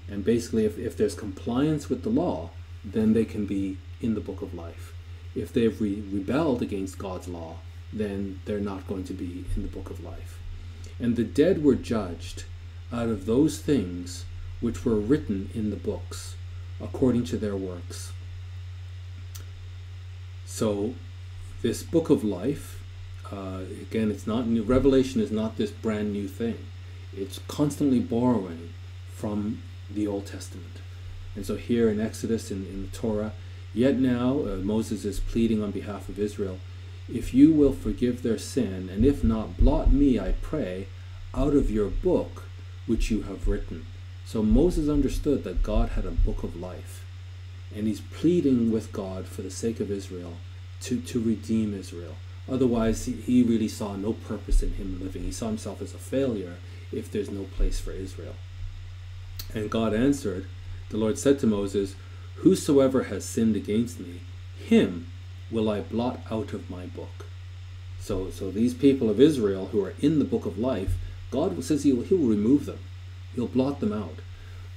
[0.09, 2.49] And basically, if, if there's compliance with the law,
[2.83, 4.93] then they can be in the book of life.
[5.35, 7.57] If they've re- rebelled against God's law,
[7.93, 10.39] then they're not going to be in the book of life.
[10.99, 12.45] And the dead were judged
[12.91, 14.25] out of those things
[14.59, 16.35] which were written in the books
[16.81, 18.11] according to their works.
[20.45, 20.95] So,
[21.61, 22.83] this book of life,
[23.31, 24.63] uh, again, it's not new.
[24.63, 26.57] Revelation is not this brand new thing.
[27.15, 28.73] It's constantly borrowing
[29.13, 30.80] from the Old Testament.
[31.35, 33.33] And so, here in Exodus, in, in the Torah,
[33.73, 36.59] yet now uh, Moses is pleading on behalf of Israel
[37.13, 40.87] if you will forgive their sin, and if not, blot me, I pray,
[41.33, 42.43] out of your book
[42.85, 43.85] which you have written.
[44.25, 47.05] So Moses understood that God had a book of life,
[47.75, 50.37] and he's pleading with God for the sake of Israel
[50.81, 52.15] to, to redeem Israel.
[52.49, 55.23] Otherwise, he, he really saw no purpose in him living.
[55.23, 56.55] He saw himself as a failure
[56.91, 58.35] if there's no place for Israel.
[59.53, 60.47] And God answered,
[60.91, 61.95] The Lord said to Moses,
[62.35, 64.19] Whosoever has sinned against me,
[64.57, 65.07] him
[65.49, 67.27] will I blot out of my book.
[68.01, 70.95] So, so these people of Israel who are in the book of life,
[71.31, 72.79] God says he will, he will remove them.
[73.33, 74.15] He'll blot them out.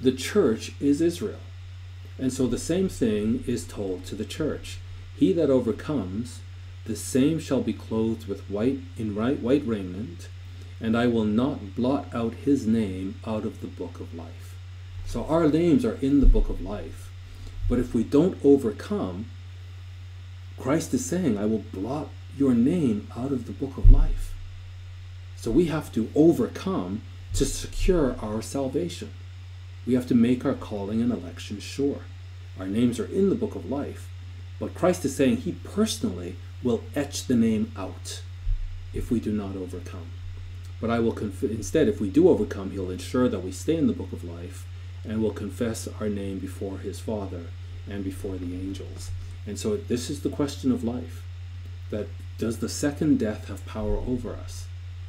[0.00, 1.40] The church is Israel.
[2.16, 4.78] And so the same thing is told to the church.
[5.16, 6.38] He that overcomes,
[6.84, 10.28] the same shall be clothed with white in right, white raiment,
[10.80, 14.43] and I will not blot out his name out of the book of life.
[15.06, 17.10] So our names are in the book of life.
[17.68, 19.26] But if we don't overcome,
[20.58, 24.34] Christ is saying, I will blot your name out of the book of life.
[25.36, 27.02] So we have to overcome
[27.34, 29.10] to secure our salvation.
[29.86, 32.00] We have to make our calling and election sure.
[32.58, 34.08] Our names are in the book of life,
[34.58, 38.22] but Christ is saying he personally will etch the name out
[38.94, 40.06] if we do not overcome.
[40.80, 43.92] But I will instead, if we do overcome, he'll ensure that we stay in the
[43.92, 44.66] book of life
[45.06, 47.46] and will confess our name before his Father
[47.88, 49.10] and before the angels.
[49.46, 51.22] And so this is the question of life.
[51.90, 54.66] That does the second death have power over us?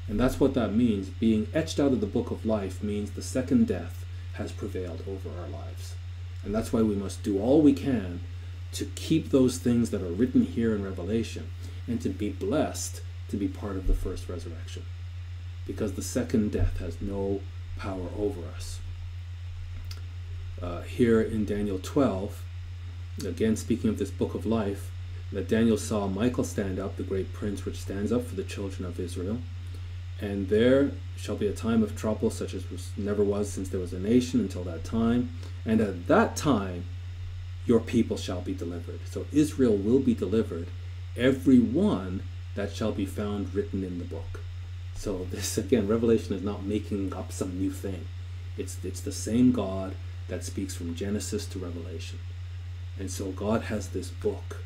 [0.08, 1.10] And that's what that means.
[1.10, 5.30] Being etched out of the book of life means the second death has prevailed over
[5.30, 5.96] our lives.
[6.44, 8.22] And that's why we must do all we can
[8.74, 11.50] to keep those things that are written here in Revelation
[11.88, 14.84] and to be blessed to be part of the first resurrection.
[15.66, 17.42] Because the second death has no
[17.78, 18.80] power over us.
[20.66, 22.44] Uh, here in Daniel 12,
[23.24, 24.90] again speaking of this book of life,
[25.32, 28.84] that Daniel saw Michael stand up, the great prince which stands up for the children
[28.84, 29.38] of Israel.
[30.20, 33.80] And there shall be a time of trouble such as was, never was since there
[33.80, 35.38] was a nation until that time.
[35.68, 36.86] And at that time
[37.68, 39.02] your people shall be delivered.
[39.08, 40.66] So Israel will be delivered,
[41.16, 42.24] every one
[42.56, 44.40] that shall be found written in the book.
[44.96, 48.08] So this again, Revelation is not making up some new thing.
[48.58, 49.94] It's it's the same God
[50.28, 52.20] that speaks from Genesis to Revelation.
[52.98, 54.64] And so God has this book,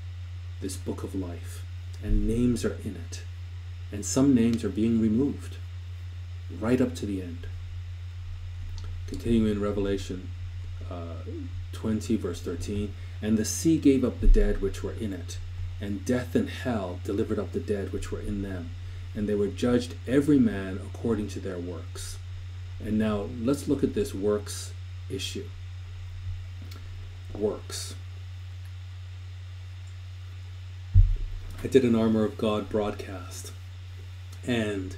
[0.61, 1.65] this book of life,
[2.03, 3.23] and names are in it.
[3.91, 5.57] And some names are being removed
[6.59, 7.47] right up to the end.
[9.07, 10.29] Continuing in Revelation
[10.89, 11.23] uh,
[11.71, 15.39] 20, verse 13 And the sea gave up the dead which were in it,
[15.81, 18.71] and death and hell delivered up the dead which were in them,
[19.15, 22.17] and they were judged every man according to their works.
[22.79, 24.71] And now let's look at this works
[25.09, 25.45] issue.
[27.33, 27.95] Works.
[31.63, 33.51] I did an Armor of God broadcast,
[34.47, 34.95] and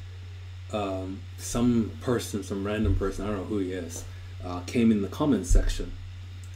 [0.72, 4.06] um, some person, some random person, I don't know who he is,
[4.44, 5.92] uh, came in the comments section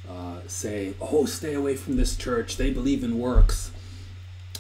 [0.10, 2.58] uh, saying, "Oh, stay away from this church.
[2.58, 3.72] They believe in works.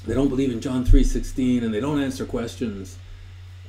[0.05, 2.97] They don't believe in John three sixteen, and they don't answer questions."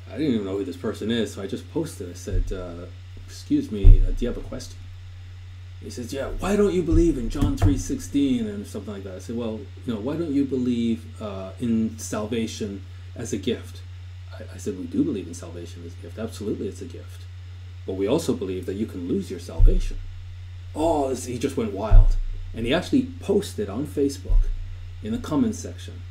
[0.08, 2.10] I didn't even know who this person is, so I just posted.
[2.10, 2.86] I said, uh,
[3.26, 4.78] "Excuse me, uh, do you have a question?"
[5.82, 9.16] He says, "Yeah, why don't you believe in John three sixteen and something like that?"
[9.16, 13.82] I said, "Well, you know, why don't you believe uh, in salvation as a gift?"
[14.38, 16.18] I, I said, We do believe in salvation as a gift.
[16.18, 17.22] Absolutely, it's a gift.
[17.86, 19.98] But we also believe that you can lose your salvation.
[20.74, 22.16] Oh, this, he just went wild.
[22.54, 24.48] And he actually posted on Facebook
[25.02, 26.02] in the comments section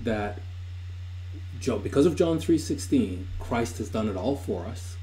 [0.00, 0.40] that
[1.82, 4.96] because of John 3:16, Christ has done it all for us,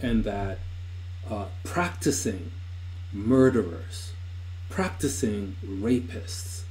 [0.00, 0.60] and that
[1.28, 2.52] uh, practicing
[3.12, 4.12] murderers,
[4.68, 6.62] practicing rapists,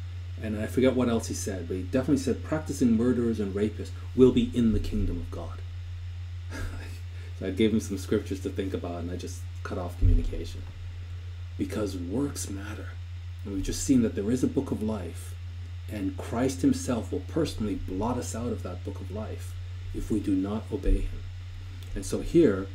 [0.42, 3.92] and I forget what else he said, but he definitely said practicing murderers and rapists
[4.16, 5.60] will be in the kingdom of God.
[7.40, 10.64] so I gave him some scriptures to think about, and I just cut off communication
[11.58, 12.90] because works matter,
[13.44, 15.36] and we've just seen that there is a book of life
[15.92, 19.56] and Christ Himself will personally blot us out of that book of life
[19.94, 21.24] if we do not obey Him.
[21.96, 22.68] And so here,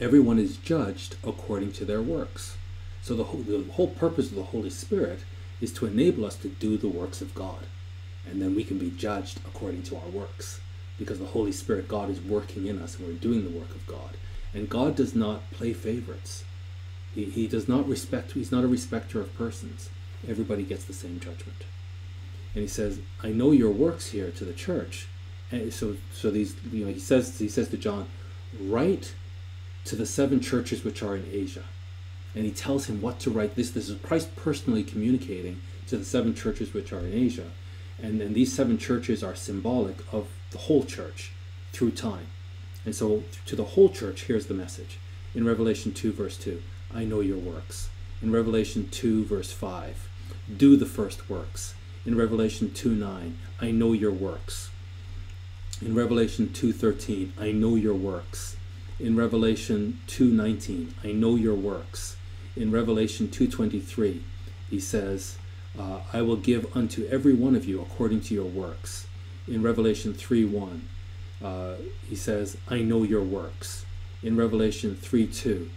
[0.00, 2.56] everyone is judged according to their works.
[3.02, 5.20] So the whole, the whole purpose of the Holy Spirit
[5.60, 7.66] is to enable us to do the works of God.
[8.26, 10.60] And then we can be judged according to our works.
[10.98, 13.86] Because the Holy Spirit, God, is working in us and we're doing the work of
[13.86, 14.16] God.
[14.54, 16.44] And God does not play favorites.
[17.14, 19.90] He, he does not respect, He's not a respecter of persons.
[20.28, 21.64] Everybody gets the same judgment
[22.54, 25.08] and he says, "I know your works here to the church."
[25.50, 28.06] And so, so these, you know, he says, he says to John,
[28.60, 29.14] "Write
[29.86, 31.64] to the seven churches which are in Asia,"
[32.34, 33.54] and he tells him what to write.
[33.54, 37.50] This, this is Christ personally communicating to the seven churches which are in Asia,
[38.02, 41.32] and then these seven churches are symbolic of the whole church
[41.72, 42.26] through time.
[42.84, 44.98] And so, to the whole church, here's the message
[45.34, 46.62] in Revelation 2, verse 2
[46.94, 47.88] I know your works.
[48.20, 50.08] In Revelation 2, verse 5,
[50.56, 51.74] do the first works
[52.04, 54.70] in Revelation 2 9, I know your works.
[55.80, 58.56] In Revelation 2:13, I know your works.
[59.00, 62.16] In Revelation 2:19, I know your works.
[62.56, 64.20] In Revelation 2:23,
[64.70, 65.36] he says,
[65.78, 69.06] uh, I will give unto every one of you according to your works.
[69.48, 70.82] In Revelation 3:1,
[71.42, 71.74] uh,
[72.08, 73.84] he says, I know your works.
[74.22, 75.68] In Revelation 3:2,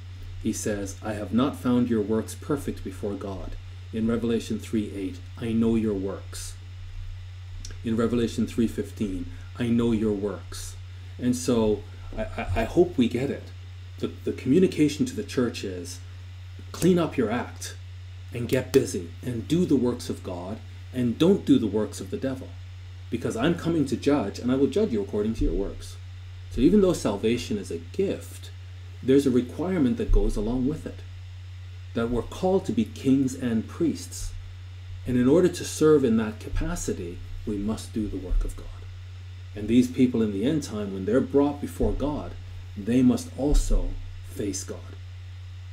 [0.43, 3.55] he says, I have not found your works perfect before God
[3.95, 6.55] in Revelation 3:8, I know your works.
[7.85, 9.25] In Revelation 3:15,
[9.57, 10.75] I know your works.
[11.17, 11.81] And so
[12.17, 13.43] I, I hope we get it.
[13.99, 15.99] The, the communication to the church is
[16.75, 17.73] clean up your act
[18.33, 20.57] and get busy and do the works of God
[20.93, 22.49] and don't do the works of the devil.
[23.09, 25.95] Because I'm coming to judge and I will judge you according to your works.
[26.51, 28.51] So even though salvation is a gift,
[29.01, 30.99] there's a requirement that goes along with it
[31.93, 34.33] that we're called to be kings and priests.
[35.07, 38.67] And in order to serve in that capacity, we must do the work of God.
[39.55, 42.33] And these people in the end time, when they're brought before God,
[42.75, 43.91] they must also
[44.27, 44.95] face God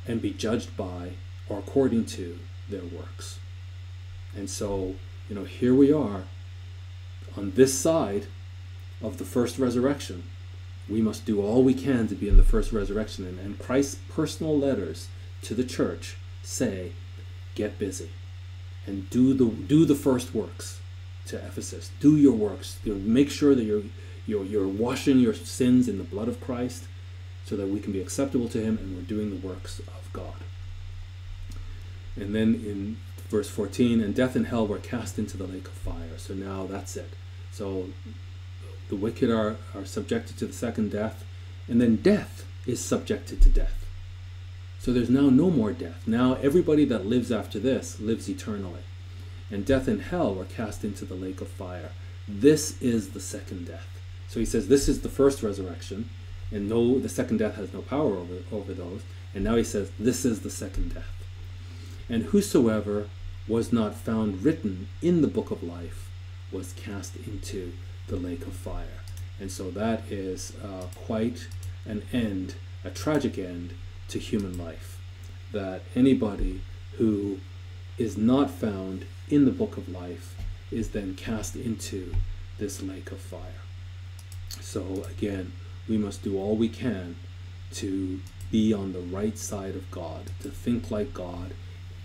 [0.07, 1.13] and be judged by
[1.49, 3.39] or according to their works.
[4.35, 4.95] And so,
[5.29, 6.25] you know, here we are
[7.37, 8.27] on this side
[9.01, 10.25] of the first resurrection.
[10.89, 13.27] We must do all we can to be in the first resurrection.
[13.27, 15.09] And, and Christ's personal letters
[15.43, 16.93] to the church say,
[17.55, 18.11] get busy
[18.87, 20.81] and do the do the first works
[21.27, 21.91] to Ephesus.
[22.01, 22.79] Do your works.
[22.85, 23.83] You know, make sure that you're,
[24.27, 26.85] you're you're washing your sins in the blood of Christ
[27.45, 30.35] so that we can be acceptable to him and we're doing the works of God.
[32.17, 32.99] And then in
[33.29, 36.19] verse 14, and death and hell were cast into the lake of fire.
[36.19, 37.11] So now that's it.
[37.51, 37.89] So
[38.89, 41.25] the wicked are, are subjected to the second death,
[41.69, 43.87] and then death is subjected to death.
[44.79, 46.03] So there's now no more death.
[46.07, 48.83] Now everybody that lives after this lives eternally.
[49.51, 51.91] And death and hell were cast into the lake of fire.
[52.27, 53.87] This is the second death.
[54.29, 56.09] So he says this is the first resurrection,
[56.53, 59.03] and no the second death has no power over, over those.
[59.35, 61.25] And now he says this is the second death.
[62.09, 63.09] And whosoever
[63.49, 66.11] was not found written in the book of life
[66.53, 67.73] was cast into
[68.09, 69.01] the lake of fire.
[69.41, 71.49] And so that is uh, quite
[71.87, 72.55] an end,
[72.85, 73.75] a tragic end
[74.09, 75.01] to human life.
[75.53, 76.61] That anybody
[76.99, 77.39] who
[77.99, 80.37] is not found in the book of life
[80.71, 82.15] is then cast into
[82.59, 83.63] this lake of fire.
[84.61, 85.53] So, again,
[85.89, 87.17] we must do all we can
[87.75, 91.55] to be on the right side of God, to think like God,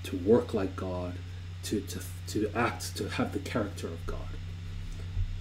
[0.03, 1.13] to work like God,
[1.63, 4.19] to, to, to act, to have the character of God.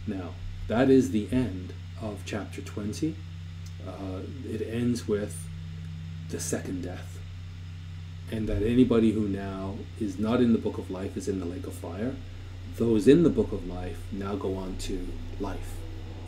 [0.06, 0.30] Now,
[0.68, 1.72] that is the end
[2.02, 3.14] of chapter 20.
[3.86, 3.92] Uh,
[4.44, 5.46] it ends with
[6.30, 7.18] the second death.
[8.32, 11.46] And that anybody who now is not in the book of life is in the
[11.46, 12.16] lake of fire.
[12.76, 15.06] Those in the book of life now go on to
[15.38, 15.76] life,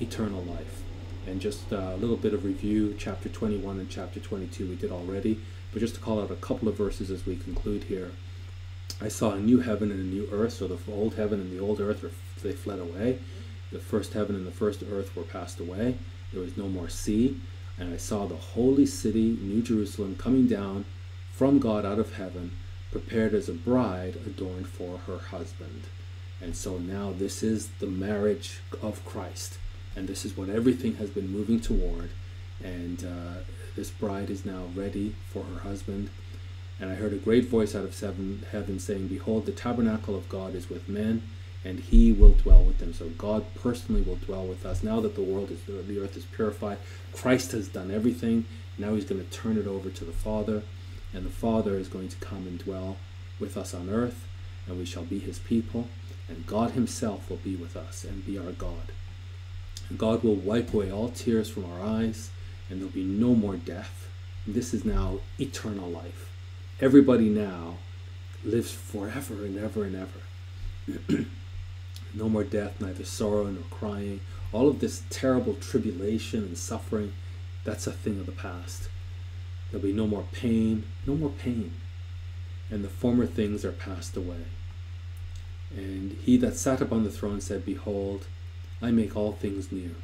[0.01, 0.83] eternal life.
[1.29, 4.91] And just uh, a little bit of review, chapter 21 and chapter 22 we did
[4.91, 5.39] already,
[5.73, 8.13] but just to call out a couple of verses as we conclude here.
[8.99, 11.63] I saw a new heaven and a new earth, so the old heaven and the
[11.63, 12.03] old earth,
[12.43, 13.19] they fled away.
[13.71, 15.99] The first heaven and the first earth were passed away,
[16.33, 17.39] There was no more sea,
[17.79, 20.87] and I saw the holy city, New Jerusalem, coming down
[21.31, 22.53] from God out of heaven,
[22.91, 25.83] prepared as a bride adorned for her husband.
[26.41, 29.59] And so now this is the marriage of Christ.
[29.99, 32.11] And this is what everything has been moving toward.
[32.63, 33.41] And uh,
[33.75, 36.11] this bride is now ready for her husband.
[36.79, 40.29] And I heard a great voice out of seven, heaven saying, Behold, the tabernacle of
[40.29, 41.23] God is with men,
[41.65, 42.95] and he will dwell with them.
[42.95, 44.85] So God personally will dwell with us.
[44.85, 46.79] Now that the world is, the earth is purified,
[47.13, 48.45] Christ has done everything.
[48.79, 50.63] Now he's going to turn it over to the Father,
[51.13, 52.99] and the Father is going to come and dwell
[53.41, 54.29] with us on earth,
[54.69, 55.89] and we shall be his people,
[56.29, 58.93] and God himself will be with us and be our God.
[59.97, 62.31] God will wipe away all tears from our eyes,
[62.69, 64.09] and there'll be no more death.
[64.47, 66.33] This is now eternal life.
[66.81, 67.79] Everybody now
[68.45, 71.25] lives forever and ever and ever.
[72.15, 74.21] no more death, neither sorrow nor crying.
[74.53, 77.13] All of this terrible tribulation and suffering,
[77.65, 78.89] that's a thing of the past.
[79.71, 81.73] There'll be no more pain, no more pain.
[82.71, 84.45] And the former things are passed away.
[85.75, 88.27] And he that sat upon the throne said, Behold,
[88.81, 89.95] I make all things new.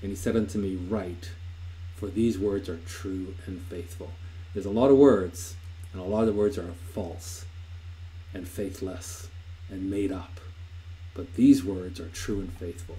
[0.00, 1.30] And he said unto me, Write,
[1.96, 4.10] for these words are true and faithful.
[4.52, 5.56] There's a lot of words,
[5.92, 7.44] and a lot of words are false
[8.32, 9.28] and faithless
[9.70, 10.40] and made up.
[11.14, 12.96] But these words are true and faithful.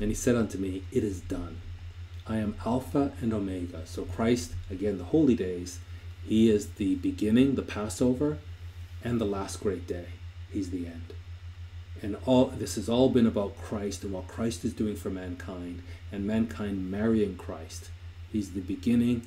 [0.00, 1.60] And he said unto me, It is done.
[2.26, 3.86] I am Alpha and Omega.
[3.86, 5.80] So Christ, again, the holy days,
[6.24, 8.38] he is the beginning, the Passover,
[9.02, 10.06] and the last great day.
[10.50, 11.12] He's the end.
[12.02, 15.82] And all this has all been about Christ and what Christ is doing for mankind,
[16.12, 17.90] and mankind marrying Christ.
[18.30, 19.26] He's the beginning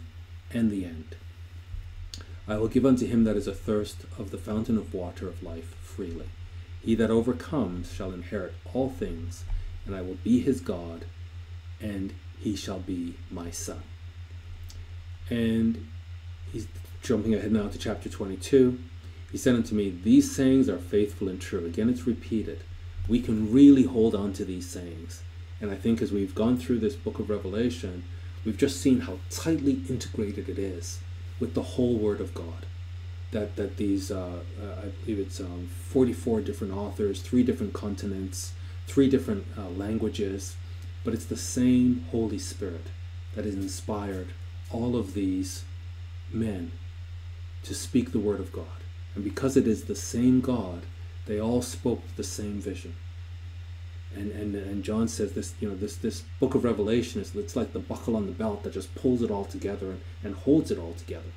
[0.51, 1.15] and the end.
[2.47, 5.75] I will give unto him that is athirst of the fountain of water of life
[5.81, 6.29] freely.
[6.81, 9.43] He that overcomes shall inherit all things,
[9.85, 11.05] and I will be his God,
[11.79, 13.83] and he shall be my son.
[15.29, 15.87] And
[16.51, 16.67] he's
[17.01, 18.79] jumping ahead now to chapter 22.
[19.31, 21.65] He said unto me, These sayings are faithful and true.
[21.65, 22.61] Again, it's repeated.
[23.07, 25.23] We can really hold on to these sayings.
[25.61, 28.03] And I think as we've gone through this book of Revelation,
[28.45, 30.99] we've just seen how tightly integrated it is
[31.39, 32.65] with the whole Word of God.
[33.31, 38.53] That, that these, uh, uh, I believe it's um, 44 different authors, three different continents,
[38.87, 40.55] three different uh, languages,
[41.03, 42.87] but it's the same Holy Spirit
[43.35, 44.29] that has inspired
[44.71, 45.63] all of these
[46.31, 46.71] men
[47.63, 48.78] to speak the Word of God.
[49.15, 50.83] And because it is the same God,
[51.25, 52.95] they all spoke the same vision.
[54.15, 57.55] And, and, and John says this, you know, this, this book of Revelation is it's
[57.55, 60.71] like the buckle on the belt that just pulls it all together and, and holds
[60.71, 61.31] it all together.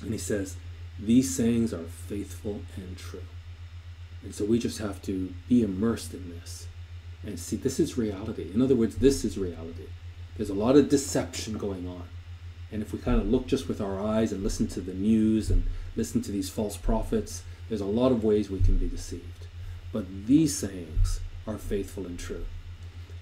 [0.00, 0.56] And he says,
[0.98, 3.22] these sayings are faithful and true.
[4.22, 6.66] And so we just have to be immersed in this
[7.24, 8.50] and see this is reality.
[8.54, 9.86] In other words, this is reality.
[10.36, 12.04] There's a lot of deception going on.
[12.72, 15.50] And if we kind of look just with our eyes and listen to the news
[15.50, 15.64] and
[15.96, 19.46] listen to these false prophets, there's a lot of ways we can be deceived.
[19.92, 22.46] But these sayings are faithful and true.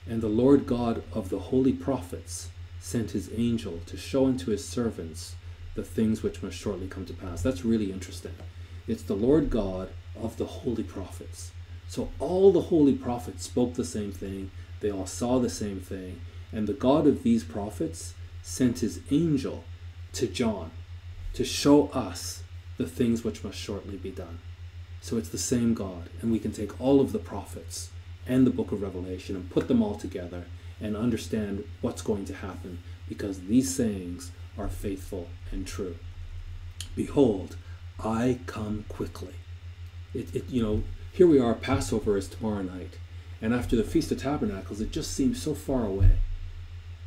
[0.06, 2.48] And the Lord God of the holy prophets
[2.80, 5.34] sent his angel to show unto his servants
[5.74, 7.42] the things which must shortly come to pass.
[7.42, 8.34] That's really interesting.
[8.86, 11.52] It's the Lord God of the holy prophets.
[11.88, 14.50] So all the holy prophets spoke the same thing,
[14.80, 16.20] they all saw the same thing,
[16.52, 18.14] and the God of these prophets
[18.48, 19.62] sent his angel
[20.14, 20.70] to John
[21.34, 22.42] to show us
[22.78, 24.38] the things which must shortly be done.
[25.02, 27.90] So it's the same God, and we can take all of the prophets
[28.26, 30.46] and the book of Revelation and put them all together
[30.80, 35.96] and understand what's going to happen because these sayings are faithful and true.
[36.96, 37.56] Behold,
[38.02, 39.34] I come quickly.
[40.14, 42.96] It, it, you know, here we are, Passover is tomorrow night,
[43.42, 46.18] and after the Feast of Tabernacles, it just seems so far away.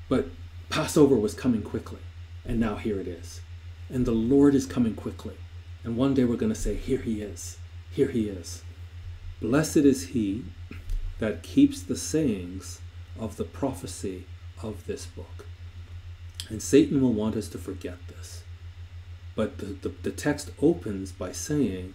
[0.07, 0.27] But
[0.71, 1.99] Passover was coming quickly,
[2.45, 3.41] and now here it is.
[3.89, 5.35] And the Lord is coming quickly.
[5.83, 7.57] And one day we're going to say, Here he is.
[7.91, 8.63] Here he is.
[9.41, 10.45] Blessed is he
[11.19, 12.79] that keeps the sayings
[13.19, 14.25] of the prophecy
[14.63, 15.45] of this book.
[16.47, 18.43] And Satan will want us to forget this.
[19.35, 21.93] But the, the, the, text opens by saying,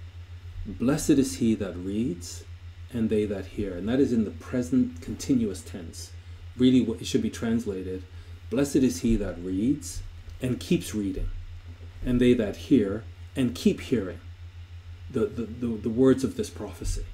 [0.67, 2.45] Blessed is he that reads
[2.93, 3.75] and they that hear.
[3.75, 6.13] And that is in the present continuous tense.
[6.59, 8.03] Really, what it should be translated
[8.51, 10.03] Blessed is he that reads
[10.41, 11.29] and keeps reading,
[12.05, 13.05] and they that hear
[13.35, 14.21] and keep hearing
[15.11, 17.05] the, the, the, the words of this prophecy.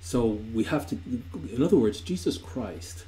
[0.00, 0.98] So we have to,
[1.52, 3.04] in other words, Jesus Christ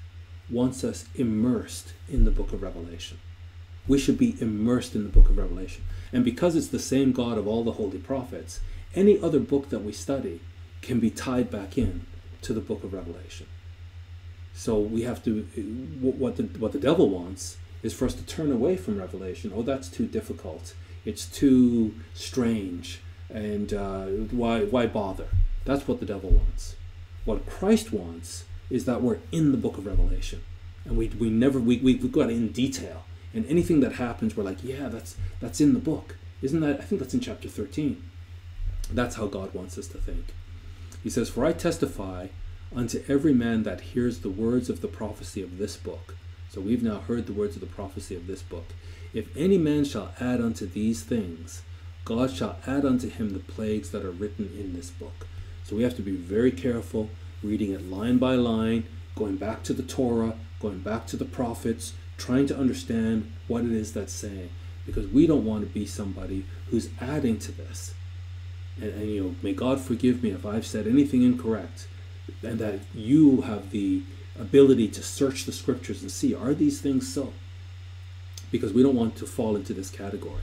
[0.49, 3.19] wants us immersed in the book of Revelation.
[3.89, 5.85] We should be immersed in the book of Revelation.
[6.13, 8.61] And because it's the same God of all the holy prophets,
[8.95, 10.41] any other book that we study
[10.83, 12.07] can be tied back in
[12.43, 13.47] to the book of Revelation.
[14.55, 15.43] So we have to
[16.01, 19.53] what the what the devil wants is for us to turn away from revelation.
[19.55, 20.75] Oh, that's too difficult.
[21.05, 25.27] It's too strange, and uh, why why bother?
[25.65, 26.77] That's what the devil wants.
[27.25, 30.43] What Christ wants is that we're in the book of Revelation,
[30.85, 33.05] and we we never we we we got in detail,
[33.35, 36.81] and anything that happens, we're like, yeah, that's that's in the book, isn't that?
[36.81, 38.03] I think that's in chapter thirteen.
[38.91, 40.27] That's how God wants us to think.
[41.03, 42.29] He says, "For I testify."
[42.75, 46.17] Unto every man that hears the words of the prophecy of this book.
[46.51, 48.67] So we've now heard the words of the prophecy of this book.
[49.13, 51.63] If any man shall add unto these things,
[52.05, 55.27] God shall add unto him the plagues that are written in this book.
[55.65, 57.11] So we have to be very careful
[57.43, 58.85] reading it line by line,
[59.15, 63.73] going back to the Torah, going back to the prophets, trying to understand what it
[63.73, 64.51] is that's saying.
[64.87, 67.95] Because we don't want to be somebody who's adding to this.
[68.81, 71.87] And, and you know, may God forgive me if I've said anything incorrect
[72.43, 74.03] and that you have the
[74.39, 77.33] ability to search the scriptures and see are these things so?
[78.51, 80.43] Because we don't want to fall into this category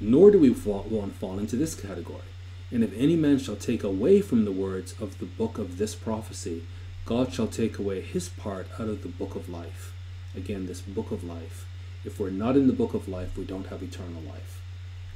[0.00, 2.22] nor do we want to fall into this category.
[2.70, 5.94] And if any man shall take away from the words of the book of this
[5.94, 6.62] prophecy
[7.04, 9.92] god shall take away his part out of the book of life.
[10.34, 11.66] Again this book of life.
[12.04, 14.62] If we're not in the book of life we don't have eternal life.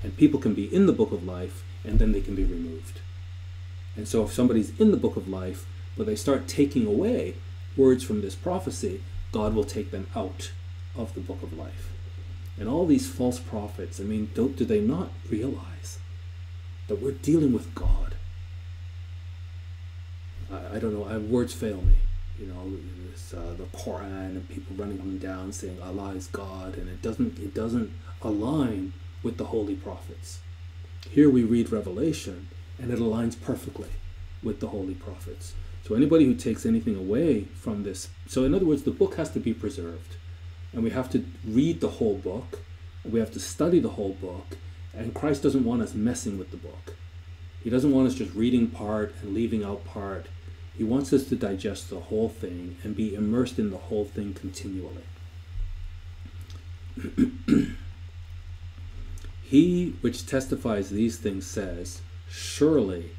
[0.03, 3.01] And people can be in the book of life and then they can be removed.
[3.97, 7.35] And so if somebody's in the book of life but they start taking away
[7.77, 9.03] words from this prophecy,
[9.33, 10.53] God will take them out
[10.97, 11.91] of the book of life.
[12.59, 15.99] And all these false prophets, I mean, don't, do they not realize
[16.87, 18.15] that we're dealing with God?
[20.53, 21.95] I, I don't know, I, words fail me.
[22.39, 22.73] You know,
[23.11, 26.89] this, uh, the Quran and people running up and down saying Allah is God, and
[26.89, 27.93] it doesn't it doesn't
[28.23, 28.93] align
[29.23, 30.41] with the holy prophets.
[31.09, 32.49] Here we read Revelation,
[32.79, 33.91] and it aligns perfectly
[34.43, 35.55] with the holy prophets.
[35.87, 39.31] So anybody who takes anything away from this, so in other words, the book has
[39.33, 40.17] to be preserved,
[40.73, 42.61] and we have to read the whole book,
[43.05, 44.57] we have to study the whole book,
[44.95, 46.97] and Christ doesn't want us messing with the book.
[47.63, 50.27] He doesn't want us just reading part and leaving out part.
[50.77, 54.33] He wants us to digest the whole thing and be immersed in the whole thing
[54.33, 55.05] continually.
[59.43, 63.11] he which testifies these things says, Surely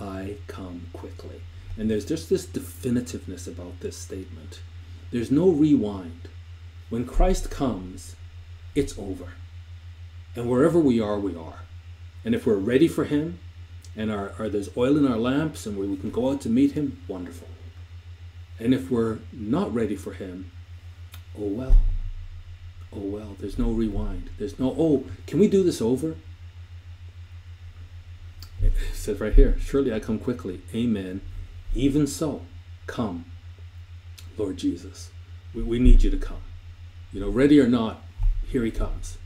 [0.00, 1.42] I come quickly.
[1.76, 4.60] And there's just this definitiveness about this statement.
[5.10, 6.28] There's no rewind.
[6.90, 8.16] When Christ comes,
[8.74, 9.32] it's over.
[10.34, 11.60] And wherever we are, we are.
[12.24, 13.38] And if we're ready for Him,
[13.96, 16.72] and our, our, there's oil in our lamps, and we can go out to meet
[16.72, 17.48] Him, wonderful.
[18.58, 20.50] And if we're not ready for Him,
[21.38, 21.76] oh well.
[22.94, 24.30] Oh well, there's no rewind.
[24.38, 26.16] There's no, oh, can we do this over?
[28.62, 30.60] It says right here, surely I come quickly.
[30.74, 31.20] Amen.
[31.74, 32.42] Even so,
[32.86, 33.24] come,
[34.36, 35.10] Lord Jesus.
[35.54, 36.42] We, we need you to come.
[37.12, 38.02] You know, ready or not,
[38.46, 39.18] here he comes.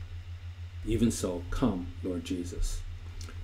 [0.85, 2.81] Even so, come, Lord Jesus.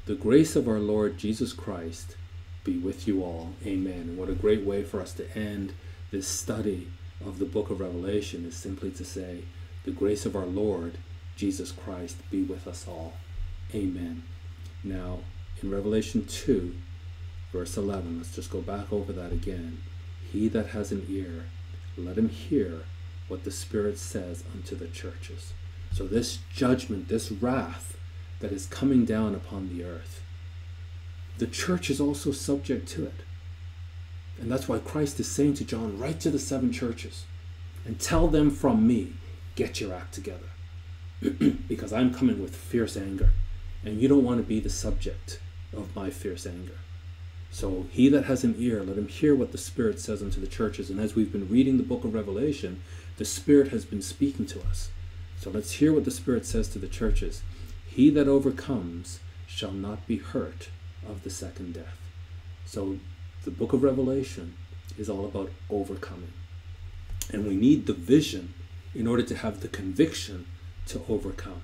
[0.05, 2.15] The grace of our Lord Jesus Christ
[2.63, 3.53] be with you all.
[3.65, 4.15] Amen.
[4.17, 5.73] What a great way for us to end
[6.11, 6.89] this study
[7.25, 9.43] of the book of Revelation is simply to say,
[9.83, 10.97] The grace of our Lord
[11.35, 13.13] Jesus Christ be with us all.
[13.73, 14.23] Amen.
[14.83, 15.19] Now,
[15.61, 16.75] in Revelation 2,
[17.53, 19.77] Verse 11, let's just go back over that again.
[20.31, 21.45] He that has an ear,
[21.95, 22.85] let him hear
[23.27, 25.53] what the Spirit says unto the churches.
[25.93, 27.95] So, this judgment, this wrath
[28.39, 30.23] that is coming down upon the earth,
[31.37, 33.21] the church is also subject to it.
[34.41, 37.25] And that's why Christ is saying to John, write to the seven churches
[37.85, 39.13] and tell them from me,
[39.55, 40.49] get your act together.
[41.67, 43.29] because I'm coming with fierce anger,
[43.85, 45.39] and you don't want to be the subject
[45.71, 46.73] of my fierce anger.
[47.53, 50.47] So he that has an ear, let him hear what the Spirit says unto the
[50.47, 50.89] churches.
[50.89, 52.81] And as we've been reading the book of Revelation,
[53.17, 54.89] the Spirit has been speaking to us.
[55.37, 57.43] So let's hear what the Spirit says to the churches.
[57.85, 60.69] He that overcomes shall not be hurt
[61.07, 61.99] of the second death.
[62.65, 62.97] So
[63.43, 64.55] the book of Revelation
[64.97, 66.33] is all about overcoming.
[67.31, 68.55] And we need the vision
[68.95, 70.47] in order to have the conviction
[70.87, 71.61] to overcome.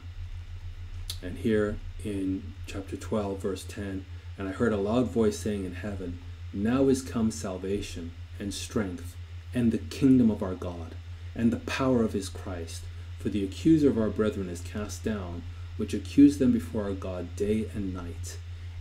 [1.24, 4.06] And here in chapter 12, verse 10,
[4.40, 6.18] and I heard a loud voice saying in heaven,
[6.54, 9.18] Now is come salvation and strength
[9.54, 10.96] and the kingdom of our God
[11.36, 12.84] and the power of his Christ.
[13.20, 15.44] For the accuser of our brethren is cast down,
[15.76, 18.38] which accused them before our God day and night.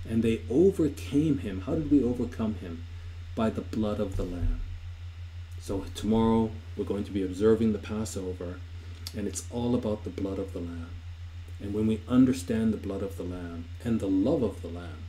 [0.09, 1.62] And they overcame him.
[1.62, 2.85] How did we overcome him?
[3.35, 4.60] By the blood of the Lamb.
[5.60, 8.60] So tomorrow we're going to be observing the Passover,
[9.16, 10.90] and it's all about the blood of the Lamb.
[11.60, 15.07] And when we understand the blood of the Lamb and the love of the Lamb,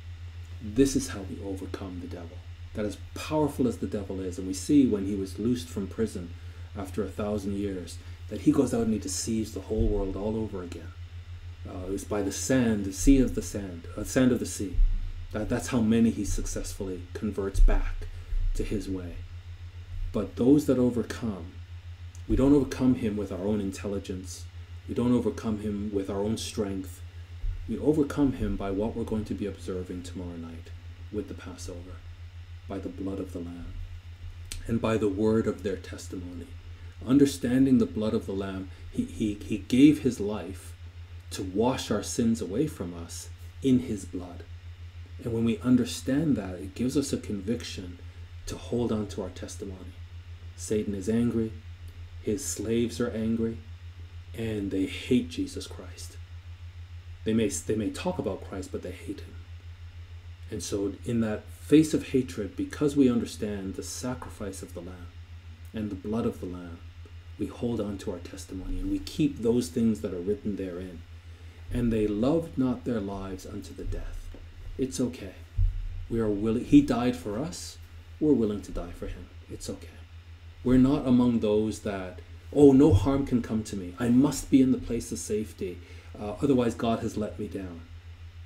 [0.61, 2.37] this is how we overcome the devil.
[2.73, 5.87] That as powerful as the devil is, and we see when he was loosed from
[5.87, 6.33] prison
[6.77, 7.97] after a thousand years,
[8.29, 10.91] that he goes out and he deceives the whole world all over again.
[11.67, 14.45] Uh, it was by the sand, the sea of the sand, uh, sand of the
[14.45, 14.75] sea.
[15.31, 18.07] That, that's how many he successfully converts back
[18.55, 19.15] to his way.
[20.11, 21.51] But those that overcome,
[22.27, 24.45] we don't overcome him with our own intelligence.
[24.87, 27.01] We don't overcome him with our own strength.
[27.69, 30.71] We overcome him by what we're going to be observing tomorrow night
[31.11, 31.97] with the Passover,
[32.67, 33.73] by the blood of the Lamb,
[34.65, 36.47] and by the word of their testimony.
[37.05, 40.73] Understanding the blood of the Lamb, he, he, he gave his life
[41.29, 43.29] to wash our sins away from us
[43.61, 44.43] in his blood.
[45.23, 47.99] And when we understand that, it gives us a conviction
[48.47, 49.93] to hold on to our testimony.
[50.55, 51.53] Satan is angry,
[52.23, 53.59] his slaves are angry,
[54.35, 56.17] and they hate Jesus Christ.
[57.23, 59.35] They may, they may talk about Christ, but they hate him.
[60.51, 65.07] And so, in that face of hatred, because we understand the sacrifice of the Lamb
[65.73, 66.79] and the blood of the Lamb,
[67.37, 71.01] we hold on to our testimony and we keep those things that are written therein.
[71.71, 74.29] And they loved not their lives unto the death.
[74.77, 75.35] It's okay.
[76.09, 76.65] We are willing.
[76.65, 77.77] He died for us.
[78.19, 79.29] We're willing to die for him.
[79.51, 79.87] It's okay.
[80.63, 82.19] We're not among those that,
[82.51, 83.93] oh, no harm can come to me.
[83.99, 85.77] I must be in the place of safety.
[86.19, 87.81] Uh, otherwise, God has let me down.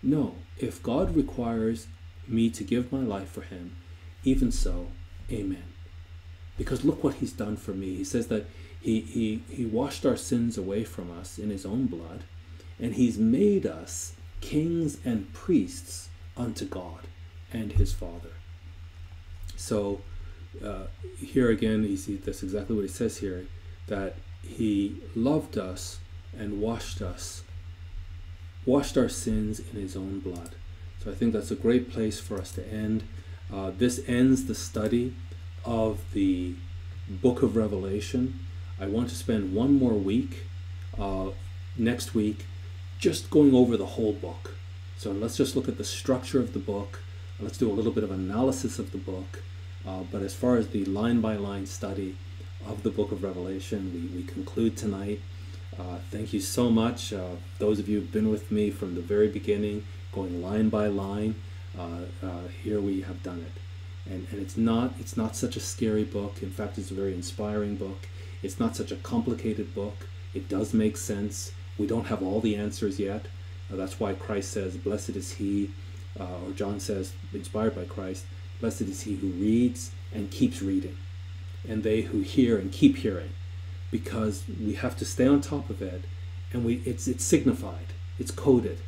[0.02, 1.88] No, if God requires
[2.28, 3.76] me to give my life for Him,
[4.24, 4.88] even so,
[5.32, 5.64] amen.
[6.58, 7.96] Because look what He's done for me.
[7.96, 8.46] He says that
[8.80, 12.24] He, he, he washed our sins away from us in His own blood,
[12.80, 17.08] and He's made us kings and priests unto God
[17.52, 18.34] and His Father.
[19.56, 20.02] So,
[20.64, 20.88] uh,
[21.18, 23.48] here again, you see that's exactly what He says here
[23.88, 26.00] that He loved us
[26.38, 27.44] and washed us
[28.66, 30.56] washed our sins in his own blood.
[31.04, 33.04] So I think that's a great place for us to end.
[33.52, 35.14] Uh, this ends the study
[35.66, 36.56] of the
[37.10, 38.40] book of Revelation.
[38.80, 40.48] I want to spend one more week
[40.98, 41.30] uh,
[41.78, 42.46] next week
[43.00, 44.56] just going over the whole book.
[44.98, 47.02] So let's just look at the structure of the book.
[47.40, 49.44] Let's do a little bit of analysis of the book.
[49.86, 52.16] Uh, but as far as the line by line study
[52.66, 55.20] of the book of Revelation, we, we conclude tonight.
[55.80, 57.14] Uh, thank you so much.
[57.14, 60.88] Uh, those of you who've been with me from the very beginning, going line by
[60.88, 61.36] line,
[61.78, 64.12] uh, uh, here we have done it.
[64.12, 66.44] And, and it's not it's not such a scary book.
[66.44, 68.08] In fact, it's a very inspiring book.
[68.44, 70.08] It's not such a complicated book.
[70.34, 71.54] It does make sense.
[71.78, 73.28] We don't have all the answers yet.
[73.72, 75.72] Uh, that's why Christ says, "Blessed is he,"
[76.20, 78.26] or John says, inspired by Christ,
[78.60, 80.98] "Blessed is he who reads and keeps reading,
[81.68, 83.32] and they who hear and keep hearing."
[83.94, 86.02] Because we have to stay on top of it
[86.52, 87.90] and we it's it's signified
[88.20, 88.80] it's coded.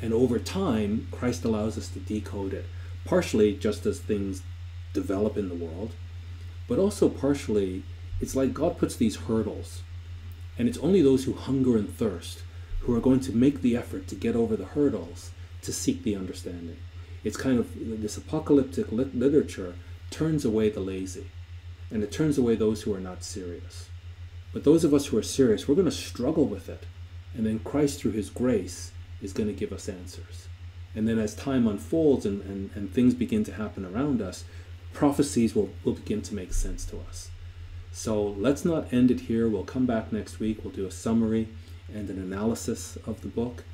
[0.00, 2.66] And over time christ allows us to decode it
[3.04, 4.42] partially just as things
[4.92, 5.92] develop in the world
[6.68, 7.82] but also partially
[8.20, 9.82] it's like god puts these hurdles
[10.58, 12.42] and it's only those who hunger and thirst
[12.80, 15.30] who are going to make the effort to get over the hurdles
[15.62, 16.76] to seek the understanding.
[17.24, 17.68] It's kind of
[18.02, 19.76] this apocalyptic lit- literature
[20.10, 21.26] turns away the lazy
[21.90, 23.88] and it turns away those who are not serious
[24.52, 26.84] but those of us who are serious, we're going to struggle with it.
[27.34, 28.92] And then Christ, through his grace,
[29.22, 30.48] is going to give us answers.
[30.94, 34.44] And then as time unfolds and, and, and things begin to happen around us,
[34.92, 37.30] prophecies will, will begin to make sense to us.
[37.92, 39.48] So let's not end it here.
[39.48, 40.62] We'll come back next week.
[40.62, 41.48] We'll do a summary
[41.92, 43.64] and an analysis of the book.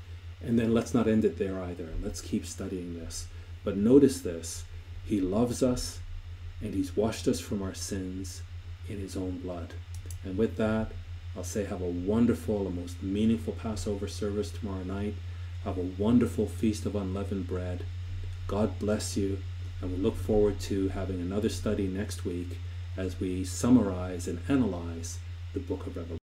[0.40, 1.88] And then let's not end it there either.
[2.02, 3.26] Let's keep studying this.
[3.64, 4.64] But notice this
[5.04, 5.98] He loves us
[6.60, 8.42] and He's washed us from our sins
[8.88, 9.74] in His own blood.
[10.24, 10.92] And with that,
[11.36, 15.14] I'll say have a wonderful and most meaningful Passover service tomorrow night.
[15.64, 17.84] Have a wonderful feast of unleavened bread.
[18.46, 19.38] God bless you,
[19.80, 22.58] and we look forward to having another study next week
[22.96, 25.18] as we summarize and analyze
[25.54, 26.17] the book of Revelation.